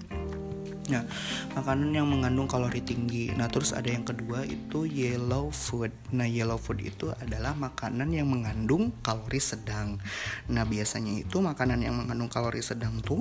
Nah, 0.88 1.04
makanan 1.52 1.92
yang 1.92 2.08
mengandung 2.08 2.48
kalori 2.48 2.80
tinggi. 2.80 3.28
Nah, 3.36 3.44
terus 3.52 3.76
ada 3.76 3.92
yang 3.92 4.08
kedua 4.08 4.48
itu 4.48 4.88
yellow 4.88 5.52
food. 5.52 5.92
Nah, 6.16 6.24
yellow 6.24 6.56
food 6.56 6.80
itu 6.80 7.12
adalah 7.12 7.52
makanan 7.52 8.08
yang 8.08 8.32
mengandung 8.32 8.96
kalori 9.04 9.36
sedang. 9.36 10.00
Nah, 10.48 10.64
biasanya 10.64 11.28
itu 11.28 11.44
makanan 11.44 11.84
yang 11.84 11.92
mengandung 11.92 12.32
kalori 12.32 12.64
sedang 12.64 13.04
tuh 13.04 13.20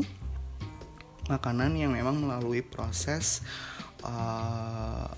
makanan 1.28 1.76
yang 1.76 1.92
memang 1.92 2.24
melalui 2.24 2.64
proses 2.64 3.44
uh, 4.08 5.12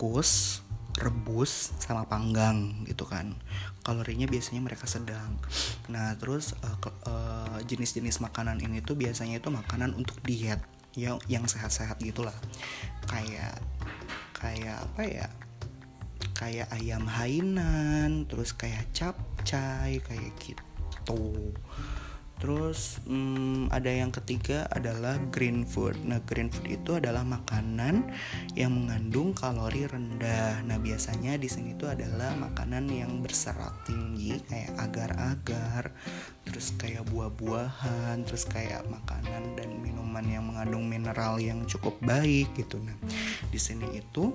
kukus, 0.00 0.64
rebus 0.96 1.76
sama 1.76 2.08
panggang 2.08 2.72
gitu 2.88 3.04
kan. 3.04 3.36
Kalorinya 3.84 4.24
biasanya 4.24 4.64
mereka 4.64 4.88
sedang. 4.88 5.36
Nah 5.92 6.16
terus 6.16 6.56
jenis-jenis 7.68 8.16
uh, 8.16 8.20
uh, 8.24 8.24
makanan 8.32 8.64
ini 8.64 8.80
tuh 8.80 8.96
biasanya 8.96 9.44
itu 9.44 9.52
makanan 9.52 9.92
untuk 9.92 10.16
diet 10.24 10.64
yang 10.96 11.20
yang 11.28 11.44
sehat-sehat 11.44 12.00
gitulah. 12.00 12.32
Kayak 13.04 13.60
kayak 14.32 14.88
apa 14.88 15.02
ya? 15.04 15.28
Kayak 16.32 16.72
ayam 16.72 17.04
hainan 17.04 18.24
terus 18.24 18.56
kayak 18.56 18.88
capcay 18.96 20.00
kayak 20.00 20.32
gitu 20.40 21.52
Terus 22.40 23.04
hmm, 23.04 23.68
ada 23.68 23.92
yang 23.92 24.08
ketiga 24.08 24.64
adalah 24.72 25.20
green 25.28 25.68
food. 25.68 26.00
Nah, 26.08 26.24
green 26.24 26.48
food 26.48 26.72
itu 26.72 26.96
adalah 26.96 27.20
makanan 27.20 28.08
yang 28.56 28.72
mengandung 28.72 29.36
kalori 29.36 29.84
rendah. 29.84 30.64
Nah, 30.64 30.80
biasanya 30.80 31.36
di 31.36 31.52
sini 31.52 31.76
itu 31.76 31.84
adalah 31.84 32.32
makanan 32.40 32.88
yang 32.88 33.20
berserat 33.20 33.84
tinggi 33.84 34.40
kayak 34.48 34.72
agar-agar, 34.80 35.92
terus 36.48 36.72
kayak 36.80 37.04
buah-buahan, 37.12 38.24
terus 38.24 38.48
kayak 38.48 38.88
makanan 38.88 39.60
dan 39.60 39.76
minuman 39.84 40.24
yang 40.24 40.48
mengandung 40.48 40.88
mineral 40.88 41.36
yang 41.36 41.68
cukup 41.68 41.92
baik 42.00 42.48
gitu. 42.56 42.80
Nah, 42.80 42.96
di 43.52 43.60
sini 43.60 44.00
itu 44.00 44.32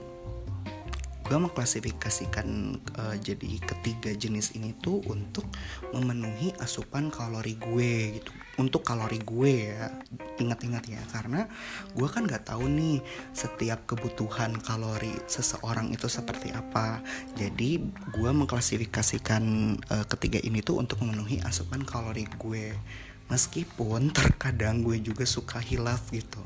gue 1.25 1.37
mengklasifikasikan 1.41 2.77
uh, 3.01 3.17
jadi 3.17 3.57
ketiga 3.57 4.13
jenis 4.13 4.53
ini 4.53 4.77
tuh 4.77 5.01
untuk 5.09 5.49
memenuhi 5.89 6.53
asupan 6.61 7.09
kalori 7.09 7.57
gue 7.57 8.21
gitu. 8.21 8.31
Untuk 8.61 8.85
kalori 8.85 9.17
gue 9.25 9.73
ya. 9.73 9.89
Ingat-ingat 10.37 10.85
ya 10.85 11.01
karena 11.09 11.49
gue 11.97 12.05
kan 12.05 12.29
nggak 12.29 12.53
tahu 12.53 12.69
nih 12.69 13.01
setiap 13.33 13.89
kebutuhan 13.89 14.61
kalori 14.61 15.17
seseorang 15.25 15.89
itu 15.89 16.05
seperti 16.05 16.53
apa. 16.53 17.01
Jadi 17.33 17.81
gue 18.13 18.29
mengklasifikasikan 18.29 19.43
uh, 19.89 20.05
ketiga 20.05 20.37
ini 20.45 20.61
tuh 20.61 20.77
untuk 20.77 21.01
memenuhi 21.01 21.41
asupan 21.41 21.81
kalori 21.81 22.29
gue. 22.37 22.77
Meskipun 23.25 24.13
terkadang 24.13 24.85
gue 24.85 25.01
juga 25.01 25.25
suka 25.25 25.57
hilaf 25.57 26.13
gitu. 26.13 26.45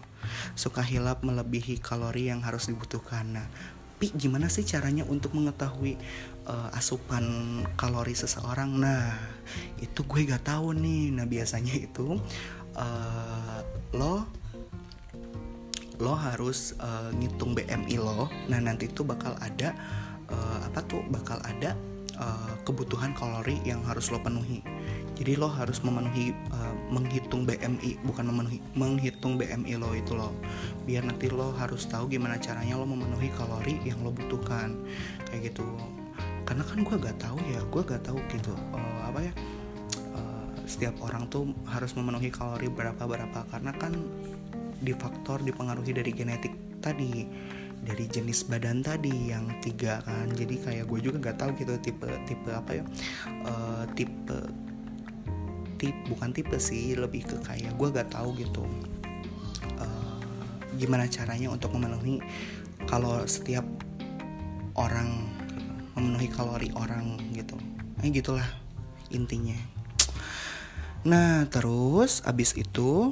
Suka 0.56 0.80
hilaf 0.80 1.20
melebihi 1.20 1.84
kalori 1.84 2.32
yang 2.32 2.39
harus 2.48 2.72
dibutuhkan. 2.72 3.36
Nah 3.36 3.48
tapi 4.00 4.16
gimana 4.16 4.48
sih 4.48 4.64
caranya 4.64 5.04
untuk 5.04 5.36
mengetahui 5.36 6.00
uh, 6.48 6.72
asupan 6.72 7.60
kalori 7.76 8.16
seseorang? 8.16 8.80
Nah 8.80 9.12
itu 9.84 10.08
gue 10.08 10.24
gak 10.24 10.48
tahu 10.48 10.72
nih. 10.72 11.12
Nah 11.20 11.28
biasanya 11.28 11.76
itu 11.76 12.16
uh, 12.80 13.60
lo 14.00 14.24
lo 16.00 16.16
harus 16.16 16.80
uh, 16.80 17.12
ngitung 17.12 17.52
BMI 17.52 18.00
lo. 18.00 18.32
Nah 18.48 18.64
nanti 18.64 18.88
itu 18.88 19.04
bakal 19.04 19.36
ada 19.36 19.76
uh, 20.32 20.64
apa 20.64 20.80
tuh? 20.88 21.04
Bakal 21.12 21.44
ada 21.44 21.76
uh, 22.24 22.56
kebutuhan 22.64 23.12
kalori 23.12 23.60
yang 23.68 23.84
harus 23.84 24.16
lo 24.16 24.24
penuhi 24.24 24.64
jadi 25.20 25.36
lo 25.36 25.52
harus 25.52 25.84
memenuhi 25.84 26.32
uh, 26.56 26.76
menghitung 26.88 27.44
BMI 27.44 28.00
bukan 28.08 28.32
memenuhi 28.32 28.64
menghitung 28.72 29.36
BMI 29.36 29.76
lo 29.76 29.92
itu 29.92 30.16
lo. 30.16 30.32
Biar 30.88 31.04
nanti 31.04 31.28
lo 31.28 31.52
harus 31.60 31.84
tahu 31.92 32.08
gimana 32.08 32.40
caranya 32.40 32.80
lo 32.80 32.88
memenuhi 32.88 33.28
kalori 33.36 33.84
yang 33.84 34.00
lo 34.00 34.16
butuhkan. 34.16 34.80
Kayak 35.28 35.52
gitu. 35.52 35.68
Karena 36.48 36.64
kan 36.64 36.88
gue 36.88 36.96
gak 36.96 37.20
tahu 37.20 37.36
ya 37.52 37.60
gue 37.68 37.82
gak 37.84 38.04
tahu 38.08 38.18
gitu 38.32 38.56
uh, 38.72 39.12
apa 39.12 39.20
ya 39.28 39.34
uh, 40.16 40.50
setiap 40.64 40.96
orang 41.04 41.28
tuh 41.28 41.52
harus 41.68 41.92
memenuhi 42.00 42.32
kalori 42.32 42.72
berapa 42.72 43.04
berapa. 43.04 43.44
Karena 43.52 43.76
kan 43.76 43.92
di 44.80 44.96
faktor 44.96 45.44
dipengaruhi 45.44 46.00
dari 46.00 46.16
genetik 46.16 46.56
tadi 46.80 47.28
dari 47.84 48.08
jenis 48.08 48.48
badan 48.48 48.80
tadi 48.80 49.36
yang 49.36 49.52
tiga 49.60 50.00
kan. 50.08 50.32
Jadi 50.32 50.64
kayak 50.64 50.88
gue 50.88 51.00
juga 51.04 51.28
nggak 51.28 51.38
tahu 51.44 51.52
gitu 51.60 51.76
tipe 51.84 52.08
tipe 52.24 52.56
apa 52.56 52.72
ya 52.80 52.84
uh, 53.44 53.84
tipe 54.00 54.69
tip 55.80 55.96
bukan 56.12 56.36
tipe 56.36 56.60
sih 56.60 56.94
lebih 57.00 57.24
ke 57.24 57.39
kayak 57.42 57.74
gue 57.80 57.88
gak 57.89 58.12
tahu 58.12 58.36
gitu 58.36 58.68
uh, 59.80 60.20
gimana 60.76 61.08
caranya 61.08 61.48
untuk 61.50 61.72
memenuhi 61.72 62.20
kalau 62.86 63.24
setiap 63.24 63.63
orang 64.80 65.30
memenuhi 66.00 66.32
kalori 66.32 66.72
orang 66.80 67.20
gitu. 67.36 67.60
Nah 68.00 68.08
gitulah 68.08 68.48
intinya. 69.12 69.60
Nah 71.04 71.44
terus 71.52 72.24
abis 72.24 72.56
itu 72.56 73.12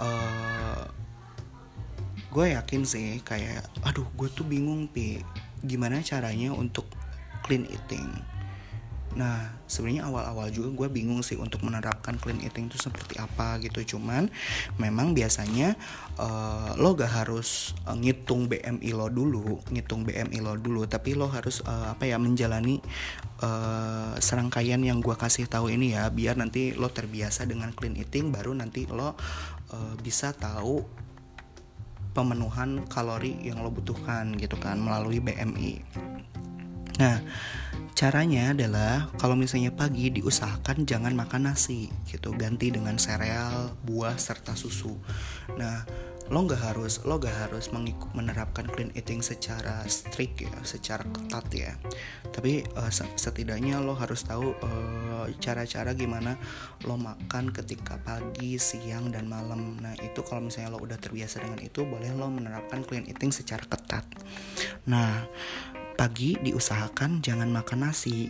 uh, 0.00 0.02
eh, 0.02 0.84
gue 2.32 2.46
yakin 2.56 2.82
sih 2.88 3.20
kayak 3.20 3.68
aduh 3.84 4.08
gue 4.16 4.28
tuh 4.32 4.48
bingung 4.48 4.88
pi. 4.88 5.20
Gimana 5.60 6.00
caranya 6.00 6.52
untuk 6.56 6.88
clean 7.44 7.68
eating 7.68 8.33
Nah, 9.14 9.62
sebenarnya 9.70 10.10
awal-awal 10.10 10.50
juga 10.50 10.74
gue 10.74 10.88
bingung 10.90 11.22
sih 11.22 11.38
untuk 11.38 11.62
menerapkan 11.62 12.18
clean 12.18 12.42
eating 12.42 12.66
itu 12.66 12.78
seperti 12.82 13.14
apa 13.22 13.62
gitu. 13.62 13.94
Cuman 13.94 14.26
memang 14.82 15.14
biasanya 15.14 15.78
uh, 16.18 16.74
lo 16.74 16.98
gak 16.98 17.22
harus 17.22 17.78
uh, 17.86 17.94
ngitung 17.94 18.50
BMI 18.50 18.90
lo 18.90 19.06
dulu, 19.06 19.62
ngitung 19.70 20.02
BMI 20.02 20.38
lo 20.42 20.58
dulu, 20.58 20.82
tapi 20.90 21.14
lo 21.14 21.30
harus 21.30 21.62
uh, 21.62 21.94
apa 21.94 22.10
ya 22.10 22.18
menjalani 22.18 22.82
uh, 23.38 24.18
serangkaian 24.18 24.82
yang 24.82 24.98
gue 24.98 25.14
kasih 25.14 25.46
tahu 25.46 25.70
ini 25.70 25.94
ya, 25.94 26.10
biar 26.10 26.34
nanti 26.34 26.74
lo 26.74 26.90
terbiasa 26.90 27.46
dengan 27.46 27.70
clean 27.70 27.94
eating, 27.94 28.34
baru 28.34 28.50
nanti 28.50 28.90
lo 28.90 29.14
uh, 29.14 29.14
bisa 30.02 30.34
tahu 30.34 30.82
pemenuhan 32.14 32.86
kalori 32.86 33.42
yang 33.42 33.62
lo 33.62 33.70
butuhkan 33.70 34.34
gitu 34.38 34.58
kan 34.58 34.78
melalui 34.78 35.22
BMI. 35.22 35.82
Nah, 36.98 37.18
Caranya 37.94 38.50
adalah 38.50 39.06
kalau 39.22 39.38
misalnya 39.38 39.70
pagi 39.70 40.10
diusahakan 40.10 40.82
jangan 40.82 41.14
makan 41.14 41.46
nasi 41.46 41.86
gitu, 42.10 42.34
ganti 42.34 42.74
dengan 42.74 42.98
sereal, 42.98 43.70
buah 43.86 44.18
serta 44.18 44.58
susu. 44.58 44.98
Nah, 45.54 45.86
lo 46.26 46.42
nggak 46.42 46.58
harus 46.58 47.06
lo 47.06 47.22
nggak 47.22 47.46
harus 47.46 47.70
mengikut 47.70 48.10
menerapkan 48.10 48.66
clean 48.66 48.90
eating 48.98 49.22
secara 49.22 49.86
strict 49.86 50.42
ya, 50.42 50.50
secara 50.66 51.06
ketat 51.06 51.46
ya. 51.54 51.72
Tapi 52.34 52.66
uh, 52.74 52.90
setidaknya 53.14 53.78
lo 53.78 53.94
harus 53.94 54.26
tahu 54.26 54.50
eh, 54.58 55.30
cara-cara 55.38 55.94
gimana 55.94 56.34
lo 56.90 56.98
makan 56.98 57.54
ketika 57.54 57.94
pagi, 58.02 58.58
siang 58.58 59.14
dan 59.14 59.30
malam. 59.30 59.78
Nah 59.78 59.94
itu 60.02 60.18
kalau 60.26 60.42
misalnya 60.42 60.74
lo 60.74 60.82
udah 60.82 60.98
terbiasa 60.98 61.46
dengan 61.46 61.62
itu, 61.62 61.86
boleh 61.86 62.10
lo 62.10 62.26
menerapkan 62.26 62.82
clean 62.82 63.06
eating 63.06 63.30
secara 63.30 63.62
ketat. 63.62 64.02
Nah 64.90 65.30
Pagi 65.94 66.34
diusahakan 66.42 67.22
jangan 67.22 67.46
makan 67.54 67.86
nasi, 67.86 68.26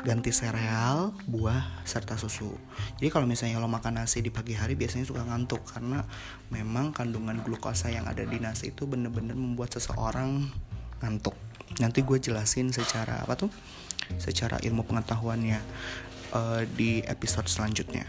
ganti 0.00 0.32
sereal, 0.32 1.12
buah, 1.28 1.84
serta 1.84 2.16
susu. 2.16 2.56
Jadi 2.96 3.12
kalau 3.12 3.28
misalnya 3.28 3.60
lo 3.60 3.68
makan 3.68 4.00
nasi 4.00 4.24
di 4.24 4.32
pagi 4.32 4.56
hari 4.56 4.80
biasanya 4.80 5.04
suka 5.04 5.20
ngantuk 5.28 5.60
karena 5.68 6.00
memang 6.48 6.96
kandungan 6.96 7.44
glukosa 7.44 7.92
yang 7.92 8.08
ada 8.08 8.24
di 8.24 8.40
nasi 8.40 8.72
itu 8.72 8.88
bener-bener 8.88 9.36
membuat 9.36 9.76
seseorang 9.76 10.48
ngantuk. 11.04 11.36
Nanti 11.84 12.00
gue 12.00 12.16
jelasin 12.16 12.72
secara 12.72 13.20
apa 13.20 13.36
tuh? 13.36 13.52
Secara 14.16 14.56
ilmu 14.64 14.88
pengetahuannya 14.88 15.60
uh, 16.32 16.64
di 16.64 17.04
episode 17.04 17.46
selanjutnya. 17.46 18.08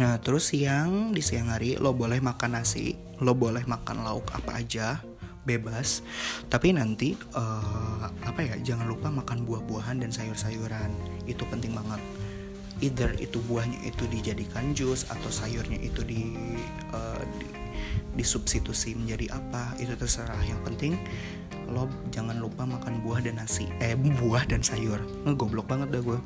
Nah 0.00 0.16
terus 0.16 0.48
siang 0.48 1.12
di 1.12 1.20
siang 1.20 1.52
hari 1.52 1.76
lo 1.76 1.92
boleh 1.92 2.24
makan 2.24 2.56
nasi, 2.56 2.96
lo 3.20 3.36
boleh 3.36 3.68
makan 3.68 4.00
lauk 4.00 4.32
apa 4.32 4.56
aja, 4.56 5.04
bebas. 5.44 6.04
Tapi 6.48 6.76
nanti 6.76 7.16
uh, 7.36 8.06
apa 8.26 8.40
ya 8.44 8.54
jangan 8.60 8.86
lupa 8.88 9.08
makan 9.08 9.44
buah-buahan 9.44 10.04
dan 10.04 10.10
sayur-sayuran. 10.12 10.90
Itu 11.24 11.46
penting 11.48 11.72
banget. 11.76 12.00
Either 12.80 13.12
itu 13.20 13.36
buahnya 13.44 13.76
itu 13.84 14.08
dijadikan 14.08 14.72
jus 14.72 15.04
atau 15.12 15.28
sayurnya 15.28 15.76
itu 15.84 16.00
di, 16.00 16.32
uh, 16.96 17.20
di 17.36 17.48
disubstitusi 18.16 18.96
menjadi 18.96 19.36
apa 19.36 19.76
itu 19.78 19.92
terserah. 19.94 20.40
Yang 20.42 20.60
penting 20.66 20.92
lo 21.70 21.86
jangan 22.10 22.42
lupa 22.42 22.66
makan 22.66 23.04
buah 23.04 23.22
dan 23.22 23.38
nasi. 23.38 23.68
Eh 23.78 23.94
buah 23.94 24.48
dan 24.48 24.64
sayur. 24.64 24.98
Goblok 25.36 25.70
banget 25.70 25.92
dah 25.94 26.02
gue 26.02 26.18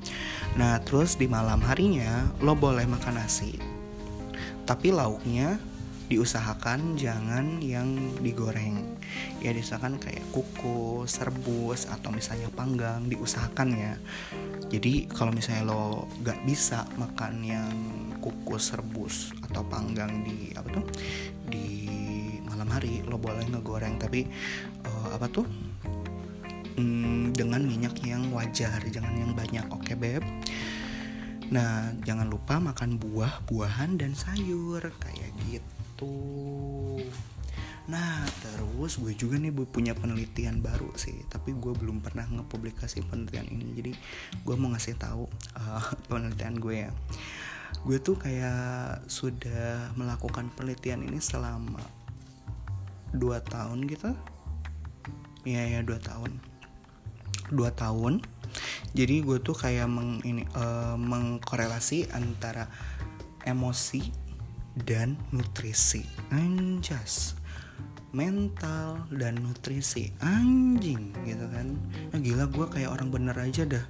nah 0.55 0.79
terus 0.87 1.19
di 1.19 1.27
malam 1.27 1.59
harinya 1.67 2.31
lo 2.41 2.55
boleh 2.57 2.87
makan 2.87 3.19
nasi. 3.21 3.59
Tapi 4.65 4.95
lauknya 4.95 5.61
diusahakan 6.09 7.01
jangan 7.01 7.65
yang 7.65 7.97
digoreng. 8.21 9.01
Ya 9.41 9.57
diusahakan 9.57 9.97
kayak 9.97 10.25
kukus 10.37 11.17
rebus 11.25 11.89
atau 11.89 12.13
misalnya 12.13 12.53
panggang 12.53 13.09
diusahakan 13.09 13.69
ya. 13.73 13.95
Jadi 14.69 15.09
kalau 15.09 15.33
misalnya 15.33 15.73
lo 15.73 16.11
gak 16.21 16.45
bisa 16.45 16.85
makan 17.01 17.41
yang 17.45 17.73
kukus 18.21 18.77
rebus 18.77 19.33
atau 19.49 19.65
panggang 19.65 20.25
di 20.25 20.53
apa 20.57 20.69
tuh 20.81 20.87
di 21.49 21.89
malam 22.45 22.69
hari 22.69 23.01
lo 23.09 23.17
boleh 23.17 23.49
ngegoreng. 23.49 23.97
Tapi 23.97 24.29
uh, 24.85 25.09
apa 25.17 25.27
tuh 25.33 25.49
hmm, 26.77 27.33
dengan 27.33 27.65
minyak 27.65 27.97
yang 28.05 28.29
wajar 28.29 28.81
jangan 28.93 29.17
yang 29.17 29.33
banyak 29.33 29.65
oke 29.73 29.81
okay, 29.81 29.97
beb? 29.97 30.25
Nah 31.49 31.97
jangan 32.05 32.29
lupa 32.29 32.61
makan 32.61 33.01
buah-buahan 33.01 33.97
dan 34.01 34.13
sayur 34.13 34.85
kayak 35.01 35.33
gitu 35.49 35.84
Nah 37.85 38.25
terus 38.41 38.97
gue 38.97 39.13
juga 39.13 39.37
nih 39.37 39.53
punya 39.69 39.93
penelitian 39.93 40.65
baru 40.65 40.89
sih 40.97 41.21
Tapi 41.29 41.53
gue 41.53 41.77
belum 41.77 42.01
pernah 42.01 42.25
ngepublikasi 42.25 43.05
penelitian 43.07 43.47
ini. 43.53 43.67
Jadi 43.77 43.93
gue 44.43 44.55
mau 44.57 44.73
ngasih 44.73 44.97
tahu 44.97 45.29
uh, 45.61 45.85
penelitian 46.11 46.57
gue 46.57 46.89
ya. 46.89 46.91
Gue 47.85 48.01
tuh 48.01 48.17
kayak 48.17 49.05
sudah 49.11 49.93
melakukan 49.99 50.49
penelitian 50.57 51.05
ini 51.05 51.21
selama 51.21 51.83
2 53.13 53.21
tahun 53.47 53.79
gitu. 53.87 54.11
Iya 55.45 55.79
ya 55.79 55.81
2 55.85 55.93
tahun. 56.01 56.31
2 57.53 57.61
tahun. 57.77 58.25
Jadi 58.95 59.27
gue 59.27 59.43
tuh 59.43 59.59
kayak 59.59 59.91
meng, 59.91 60.23
ini, 60.23 60.47
uh, 60.55 60.95
mengkorelasi 60.95 62.15
antara 62.15 62.71
emosi 63.45 64.24
dan 64.83 65.15
nutrisi. 65.31 66.03
Anjas. 66.35 67.39
Mental 68.15 69.07
dan 69.15 69.43
nutrisi. 69.43 70.11
Anjing 70.19 71.15
gitu 71.27 71.47
kan. 71.51 71.79
Nah, 72.15 72.19
gila 72.19 72.47
gue 72.51 72.67
kayak 72.71 72.91
orang 72.91 73.11
bener 73.11 73.35
aja 73.39 73.63
dah. 73.67 73.87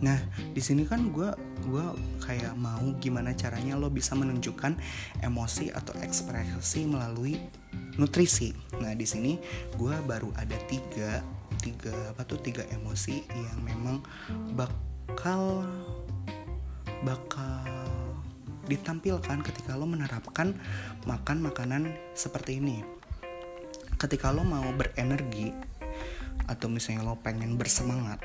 Nah 0.00 0.16
di 0.56 0.60
sini 0.64 0.88
kan 0.88 1.12
gue 1.12 1.28
gue 1.60 1.86
kayak 2.24 2.56
mau 2.56 2.80
gimana 2.98 3.36
caranya 3.36 3.76
lo 3.76 3.92
bisa 3.92 4.16
menunjukkan 4.16 4.76
emosi 5.20 5.68
atau 5.76 5.92
ekspresi 6.00 6.88
melalui 6.88 7.36
nutrisi. 8.00 8.56
Nah 8.80 8.96
di 8.96 9.04
sini 9.04 9.36
gue 9.76 9.94
baru 10.08 10.32
ada 10.40 10.56
tiga 10.68 11.20
tiga 11.60 11.92
apa 12.16 12.24
tuh 12.24 12.40
tiga 12.40 12.64
emosi 12.72 13.28
yang 13.28 13.60
memang 13.60 14.00
bakal 14.56 15.68
bakal 17.04 17.79
ditampilkan 18.70 19.42
ketika 19.42 19.74
lo 19.74 19.90
menerapkan 19.90 20.54
makan 21.10 21.42
makanan 21.42 21.98
seperti 22.14 22.62
ini. 22.62 22.86
Ketika 23.98 24.30
lo 24.30 24.46
mau 24.46 24.70
berenergi 24.70 25.50
atau 26.46 26.70
misalnya 26.70 27.02
lo 27.02 27.18
pengen 27.18 27.58
bersemangat 27.58 28.22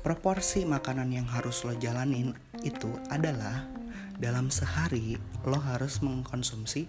proporsi 0.00 0.64
makanan 0.64 1.12
yang 1.12 1.28
harus 1.28 1.68
lo 1.68 1.76
jalanin 1.76 2.32
itu 2.64 2.88
adalah 3.12 3.68
dalam 4.16 4.48
sehari 4.48 5.20
lo 5.44 5.60
harus 5.60 6.00
mengkonsumsi 6.00 6.88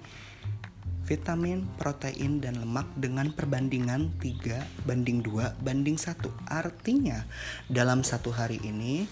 vitamin, 1.03 1.65
protein, 1.81 2.37
dan 2.37 2.61
lemak 2.61 2.85
dengan 2.93 3.33
perbandingan 3.33 4.13
3 4.21 4.85
banding 4.85 5.25
2 5.25 5.59
banding 5.59 5.97
1 5.97 6.15
artinya 6.47 7.25
dalam 7.65 8.05
satu 8.05 8.29
hari 8.29 8.61
ini 8.61 9.09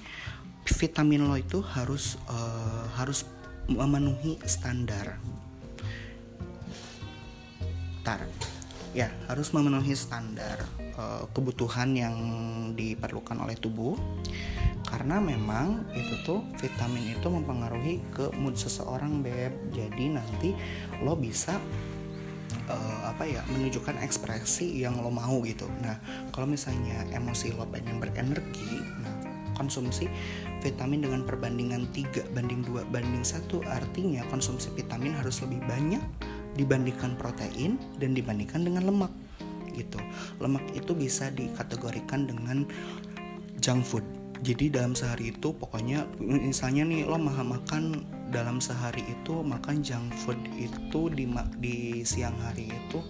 vitamin 0.77 1.25
lo 1.25 1.35
itu 1.35 1.59
harus 1.59 2.21
uh, 2.29 2.85
harus 2.95 3.25
memenuhi 3.67 4.39
standar. 4.47 5.19
Tar 8.03 8.23
ya 8.95 9.13
harus 9.29 9.53
memenuhi 9.53 9.93
standar 9.93 10.63
uh, 10.97 11.29
kebutuhan 11.29 11.93
yang 11.93 12.15
diperlukan 12.73 13.37
oleh 13.37 13.53
tubuh. 13.53 13.93
Karena 14.87 15.19
memang 15.19 15.83
itu 15.91 16.15
tuh 16.23 16.39
vitamin 16.63 17.11
itu 17.11 17.27
mempengaruhi 17.27 17.99
ke 18.15 18.31
mood 18.39 18.55
seseorang 18.55 19.19
beb. 19.19 19.51
Jadi 19.75 20.15
nanti 20.15 20.49
lo 21.03 21.19
bisa 21.19 21.59
uh, 22.71 22.99
apa 23.05 23.27
ya 23.27 23.43
menunjukkan 23.51 23.99
ekspresi 23.99 24.79
yang 24.79 24.97
lo 25.03 25.11
mau 25.11 25.43
gitu. 25.43 25.67
Nah 25.83 25.99
kalau 26.31 26.47
misalnya 26.47 27.03
emosi 27.11 27.51
lo 27.53 27.67
pengen 27.67 27.99
berenergi 27.99 28.96
konsumsi 29.57 30.05
vitamin 30.61 31.01
dengan 31.03 31.25
perbandingan 31.25 31.89
3 31.89 32.37
banding 32.37 32.61
2 32.61 32.93
banding 32.93 33.25
1 33.25 33.49
artinya 33.65 34.21
konsumsi 34.29 34.69
vitamin 34.77 35.17
harus 35.17 35.41
lebih 35.41 35.65
banyak 35.65 36.03
dibandingkan 36.57 37.17
protein 37.17 37.81
dan 37.97 38.13
dibandingkan 38.13 38.61
dengan 38.65 38.85
lemak 38.89 39.13
gitu. 39.77 40.01
Lemak 40.41 40.65
itu 40.73 40.97
bisa 40.97 41.29
dikategorikan 41.29 42.25
dengan 42.25 42.65
junk 43.61 43.85
food. 43.85 44.05
Jadi 44.41 44.69
dalam 44.69 44.93
sehari 44.93 45.33
itu 45.33 45.49
pokoknya 45.53 46.05
misalnya 46.21 46.85
nih 46.85 47.09
lo 47.09 47.17
makan 47.17 48.05
dalam 48.29 48.61
sehari 48.61 49.01
itu 49.05 49.41
makan 49.41 49.81
junk 49.81 50.13
food 50.25 50.37
itu 50.57 51.09
di 51.09 51.25
di 51.57 52.05
siang 52.05 52.37
hari 52.45 52.69
itu 52.69 53.01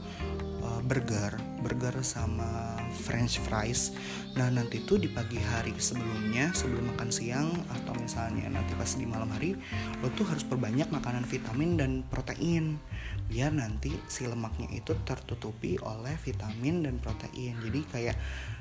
uh, 0.64 0.80
burger, 0.88 1.36
burger 1.60 2.00
sama 2.00 2.77
french 2.92 3.40
fries. 3.44 3.96
Nah, 4.36 4.52
nanti 4.54 4.84
tuh 4.86 5.02
di 5.02 5.10
pagi 5.10 5.40
hari 5.42 5.74
sebelumnya 5.78 6.54
sebelum 6.54 6.94
makan 6.94 7.10
siang 7.10 7.50
atau 7.70 7.94
misalnya 7.98 8.50
nanti 8.50 8.74
pas 8.78 8.92
di 8.94 9.06
malam 9.06 9.30
hari 9.34 9.58
lo 10.02 10.10
tuh 10.14 10.26
harus 10.30 10.46
perbanyak 10.46 10.90
makanan 10.90 11.26
vitamin 11.26 11.78
dan 11.78 11.92
protein. 12.08 12.82
Biar 13.28 13.52
nanti 13.52 13.94
si 14.08 14.26
lemaknya 14.26 14.72
itu 14.72 14.98
tertutupi 15.06 15.78
oleh 15.84 16.16
vitamin 16.22 16.86
dan 16.86 17.00
protein. 17.00 17.58
Jadi 17.62 17.80
kayak 17.88 18.16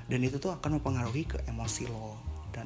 dan 0.07 0.21
itu 0.23 0.39
tuh 0.39 0.55
akan 0.55 0.79
mempengaruhi 0.79 1.27
ke 1.27 1.39
emosi 1.51 1.91
lo 1.91 2.36
dan 2.57 2.65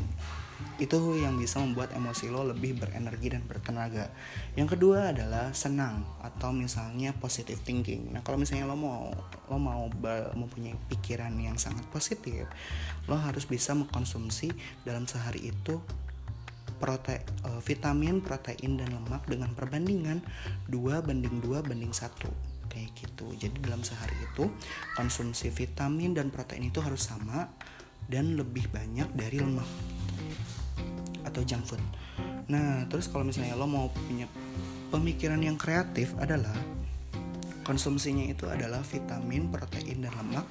itu 0.78 0.96
yang 1.20 1.36
bisa 1.36 1.60
membuat 1.60 1.92
emosi 1.96 2.28
lo 2.28 2.44
lebih 2.44 2.76
berenergi 2.80 3.32
dan 3.32 3.44
bertenaga. 3.44 4.12
Yang 4.56 4.76
kedua 4.76 5.12
adalah 5.12 5.52
senang 5.56 6.04
atau 6.20 6.52
misalnya 6.52 7.16
positive 7.16 7.60
thinking. 7.64 8.12
Nah 8.12 8.20
kalau 8.24 8.40
misalnya 8.40 8.68
lo 8.68 8.76
mau 8.76 9.12
lo 9.48 9.56
mau 9.58 9.88
mempunyai 10.36 10.76
pikiran 10.88 11.32
yang 11.40 11.56
sangat 11.56 11.84
positif, 11.88 12.48
lo 13.08 13.16
harus 13.18 13.44
bisa 13.48 13.72
mengkonsumsi 13.76 14.52
dalam 14.84 15.04
sehari 15.08 15.52
itu 15.52 15.80
prote 16.80 17.20
uh, 17.44 17.60
vitamin, 17.60 18.24
protein 18.24 18.80
dan 18.80 18.88
lemak 18.88 19.28
dengan 19.28 19.52
perbandingan 19.52 20.24
2 20.72 21.04
banding 21.04 21.44
2 21.44 21.60
banding 21.60 21.92
1 21.92 22.72
kayak 22.72 22.90
gitu. 22.96 23.26
Jadi 23.36 23.60
dalam 23.60 23.84
sehari 23.84 24.16
itu 24.16 24.48
konsumsi 24.96 25.52
vitamin 25.52 26.16
dan 26.16 26.32
protein 26.32 26.72
itu 26.72 26.80
harus 26.80 27.04
sama 27.04 27.52
dan 28.08 28.38
lebih 28.38 28.70
banyak 28.70 29.10
dari 29.12 29.42
lemak 29.42 29.68
atau 31.26 31.42
junk 31.44 31.66
food. 31.66 31.82
Nah, 32.50 32.88
terus 32.90 33.06
kalau 33.06 33.22
misalnya 33.26 33.54
lo 33.54 33.68
mau 33.68 33.92
punya 33.92 34.26
pemikiran 34.90 35.38
yang 35.38 35.54
kreatif 35.54 36.16
adalah 36.18 36.56
konsumsinya 37.62 38.26
itu 38.26 38.50
adalah 38.50 38.82
vitamin, 38.82 39.46
protein, 39.46 40.02
dan 40.02 40.10
lemak 40.18 40.42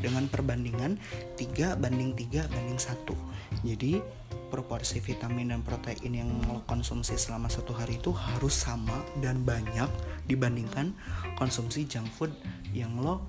dengan 0.00 0.24
perbandingan 0.32 0.96
3 1.36 1.76
banding 1.76 2.16
3 2.16 2.48
banding 2.48 2.80
1 2.80 3.68
jadi 3.68 4.00
proporsi 4.48 5.00
vitamin 5.00 5.52
dan 5.52 5.60
protein 5.64 6.12
yang 6.12 6.28
lo 6.48 6.64
konsumsi 6.64 7.16
selama 7.16 7.48
satu 7.48 7.72
hari 7.72 7.96
itu 7.96 8.12
harus 8.12 8.52
sama 8.52 9.00
dan 9.20 9.44
banyak 9.44 9.88
dibandingkan 10.28 10.92
konsumsi 11.36 11.84
junk 11.84 12.08
food 12.16 12.32
yang 12.72 12.92
lo 13.00 13.20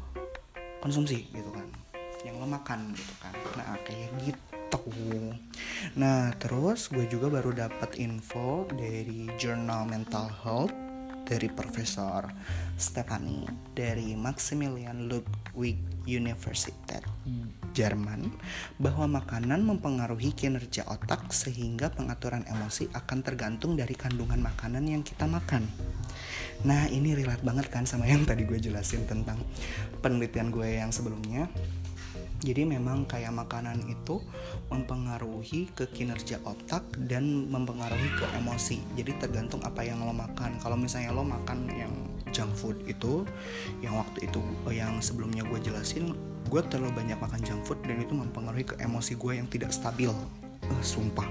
konsumsi 0.80 1.28
gitu 1.32 1.52
kan 1.52 1.83
yang 2.24 2.40
lo 2.40 2.48
makan 2.48 2.96
gitu 2.96 3.14
kan. 3.20 3.36
Nah 3.60 3.78
kayak 3.84 4.12
gitu. 4.24 4.80
Nah 6.00 6.34
terus 6.42 6.90
gue 6.90 7.06
juga 7.08 7.30
baru 7.30 7.54
dapat 7.54 8.00
info 8.02 8.66
dari 8.74 9.30
jurnal 9.38 9.86
mental 9.86 10.28
health 10.44 10.74
dari 11.24 11.48
Profesor 11.48 12.28
Stephanie 12.76 13.48
dari 13.72 14.12
Maximilian 14.18 15.08
Ludwig 15.08 15.80
University 16.04 17.00
Jerman 17.74 18.30
bahwa 18.78 19.18
makanan 19.18 19.66
mempengaruhi 19.66 20.36
kinerja 20.36 20.86
otak 20.86 21.34
sehingga 21.34 21.90
pengaturan 21.90 22.46
emosi 22.46 22.92
akan 22.94 23.20
tergantung 23.26 23.74
dari 23.74 23.98
kandungan 23.98 24.38
makanan 24.38 24.86
yang 24.86 25.02
kita 25.02 25.26
makan. 25.26 25.66
Nah 26.64 26.86
ini 26.88 27.18
relate 27.18 27.42
banget 27.42 27.68
kan 27.74 27.90
sama 27.90 28.06
yang 28.06 28.24
tadi 28.30 28.46
gue 28.46 28.62
jelasin 28.62 29.10
tentang 29.10 29.42
penelitian 30.06 30.54
gue 30.54 30.80
yang 30.80 30.94
sebelumnya 30.94 31.50
jadi 32.44 32.68
memang 32.68 33.08
kayak 33.08 33.32
makanan 33.32 33.80
itu 33.88 34.20
mempengaruhi 34.68 35.72
ke 35.72 35.88
kinerja 35.88 36.44
otak 36.44 36.84
dan 37.08 37.48
mempengaruhi 37.48 38.12
ke 38.20 38.28
emosi. 38.36 38.84
Jadi 39.00 39.16
tergantung 39.16 39.64
apa 39.64 39.80
yang 39.82 40.04
lo 40.04 40.12
makan. 40.12 40.60
Kalau 40.60 40.76
misalnya 40.76 41.16
lo 41.16 41.24
makan 41.24 41.72
yang 41.72 41.94
junk 42.36 42.52
food 42.52 42.78
itu, 42.84 43.24
yang 43.80 43.96
waktu 43.96 44.28
itu 44.28 44.44
yang 44.76 45.00
sebelumnya 45.00 45.48
gue 45.48 45.60
jelasin, 45.64 46.12
gue 46.52 46.62
terlalu 46.68 46.92
banyak 47.00 47.18
makan 47.18 47.40
junk 47.48 47.64
food 47.64 47.80
dan 47.88 48.04
itu 48.04 48.12
mempengaruhi 48.12 48.68
ke 48.68 48.76
emosi 48.84 49.16
gue 49.16 49.40
yang 49.40 49.48
tidak 49.48 49.72
stabil. 49.72 50.12
Uh, 50.64 50.84
sumpah, 50.84 51.28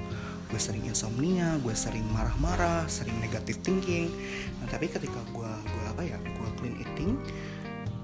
gue 0.52 0.60
sering 0.60 0.84
insomnia 0.84 1.56
gue 1.64 1.72
sering 1.72 2.04
marah-marah 2.12 2.84
sering 2.84 3.16
negatif 3.24 3.56
thinking 3.64 4.12
nah 4.60 4.68
tapi 4.68 4.84
ketika 4.84 5.16
gue 5.32 5.48
gue 5.48 5.84
apa 5.88 6.02
ya 6.04 6.20
gue 6.20 6.48
clean 6.60 6.76
eating 6.76 7.16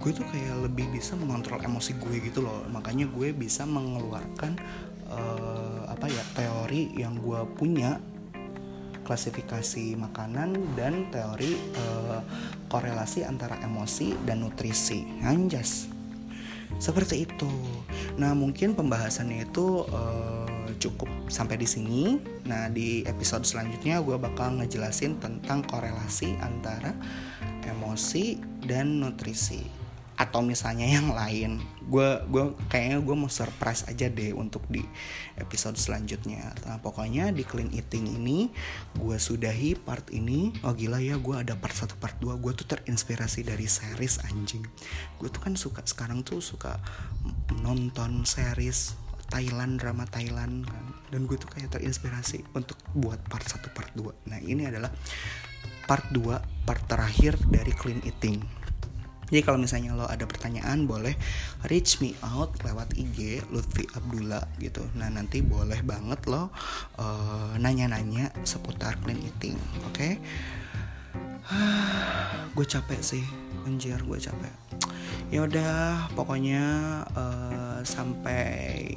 gue 0.09 0.25
tuh 0.25 0.29
kayak 0.33 0.65
lebih 0.65 0.89
bisa 0.89 1.13
mengontrol 1.21 1.61
emosi 1.61 1.93
gue 2.01 2.33
gitu 2.33 2.41
loh. 2.41 2.65
Makanya 2.73 3.13
gue 3.13 3.37
bisa 3.37 3.69
mengeluarkan 3.69 4.57
uh, 5.05 5.85
apa 5.85 6.09
ya 6.09 6.25
teori 6.33 6.97
yang 6.97 7.21
gue 7.21 7.45
punya. 7.61 8.01
Klasifikasi 9.05 10.01
makanan 10.01 10.57
dan 10.81 11.13
teori 11.13 11.61
uh, 11.77 12.25
korelasi 12.73 13.29
antara 13.29 13.61
emosi 13.61 14.17
dan 14.25 14.49
nutrisi. 14.49 15.05
Anjas. 15.21 15.93
Seperti 16.81 17.29
itu. 17.29 17.53
Nah 18.17 18.33
mungkin 18.33 18.73
pembahasannya 18.73 19.45
itu 19.45 19.85
uh, 19.93 20.73
cukup 20.81 21.13
sampai 21.29 21.61
di 21.61 21.69
sini. 21.69 22.17
Nah 22.49 22.73
di 22.73 23.05
episode 23.05 23.45
selanjutnya 23.45 24.01
gue 24.01 24.17
bakal 24.17 24.57
ngejelasin 24.57 25.21
tentang 25.21 25.69
korelasi 25.69 26.33
antara 26.41 26.97
emosi 27.69 28.41
dan 28.65 29.05
nutrisi 29.05 29.78
atau 30.19 30.43
misalnya 30.43 30.91
yang 30.91 31.15
lain. 31.15 31.63
Gue 31.87 32.19
gue 32.27 32.51
kayaknya 32.67 32.99
gue 32.99 33.15
mau 33.15 33.31
surprise 33.31 33.87
aja 33.87 34.11
deh 34.11 34.35
untuk 34.35 34.67
di 34.67 34.83
episode 35.39 35.79
selanjutnya. 35.79 36.51
Nah 36.67 36.83
pokoknya 36.83 37.31
di 37.31 37.47
clean 37.47 37.71
eating 37.71 38.19
ini 38.19 38.51
gue 38.99 39.15
sudahi 39.15 39.79
part 39.79 40.11
ini. 40.11 40.51
Oh 40.67 40.75
gila 40.75 40.99
ya 40.99 41.23
gue 41.23 41.39
ada 41.39 41.55
part 41.55 41.73
1 41.73 41.95
part 42.03 42.19
2 42.19 42.35
gue 42.35 42.53
tuh 42.59 42.67
terinspirasi 42.67 43.47
dari 43.47 43.71
series 43.71 44.19
anjing. 44.27 44.67
Gue 45.23 45.31
tuh 45.31 45.39
kan 45.39 45.55
suka 45.55 45.87
sekarang 45.87 46.27
tuh 46.27 46.43
suka 46.43 46.83
nonton 47.63 48.27
series 48.27 48.99
Thailand 49.31 49.79
drama 49.79 50.03
Thailand 50.11 50.67
kan. 50.67 50.85
Dan 51.15 51.31
gue 51.31 51.39
tuh 51.39 51.47
kayak 51.47 51.79
terinspirasi 51.79 52.43
untuk 52.59 52.75
buat 52.91 53.23
part 53.31 53.47
1 53.47 53.71
part 53.71 53.95
2 53.95 54.29
nah 54.29 54.43
ini 54.43 54.67
adalah 54.67 54.91
part 55.87 56.05
2 56.11 56.67
part 56.69 56.85
terakhir 56.85 57.39
dari 57.49 57.73
clean 57.73 58.03
eating 58.05 58.58
jadi 59.29 59.45
kalau 59.45 59.61
misalnya 59.61 59.93
lo 59.93 60.09
ada 60.09 60.25
pertanyaan 60.25 60.89
boleh 60.89 61.13
reach 61.69 62.01
me 62.01 62.17
out 62.25 62.57
lewat 62.65 62.97
IG 62.97 63.45
Lutfi 63.53 63.85
Abdullah 63.93 64.45
gitu. 64.57 64.81
Nah 64.97 65.13
nanti 65.13 65.45
boleh 65.45 65.85
banget 65.85 66.25
lo 66.25 66.49
uh, 66.97 67.53
nanya-nanya 67.61 68.33
seputar 68.49 68.97
clean 69.05 69.21
eating, 69.21 69.57
oke? 69.85 69.93
Okay? 69.93 70.17
gue 72.57 72.67
capek 72.67 73.01
sih, 73.01 73.25
anjir 73.69 74.01
gue 74.01 74.19
capek. 74.21 74.55
Ya 75.29 75.45
udah, 75.45 76.09
pokoknya 76.17 76.65
uh, 77.13 77.81
sampai 77.85 78.49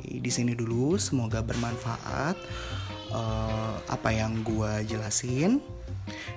di 0.08 0.32
sini 0.32 0.56
dulu. 0.56 0.96
Semoga 0.96 1.44
bermanfaat 1.44 2.40
uh, 3.12 3.76
apa 3.92 4.10
yang 4.12 4.42
gue 4.44 4.88
jelasin 4.88 5.62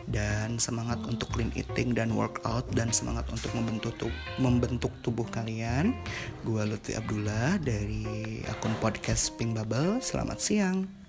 dan 0.08 0.60
semangat 0.60 1.00
untuk 1.08 1.32
clean 1.32 1.48
eating 1.56 1.96
dan 1.96 2.12
workout 2.12 2.68
dan 2.76 2.92
semangat 2.92 3.24
untuk 3.32 3.50
membentuk 3.56 3.96
membentuk 4.36 4.92
tubuh 5.00 5.24
kalian. 5.32 5.96
Gua 6.44 6.68
Lutfi 6.68 6.92
Abdullah 6.92 7.56
dari 7.60 8.44
akun 8.44 8.76
podcast 8.84 9.32
Pink 9.40 9.56
Bubble. 9.56 10.04
Selamat 10.04 10.38
siang. 10.40 11.03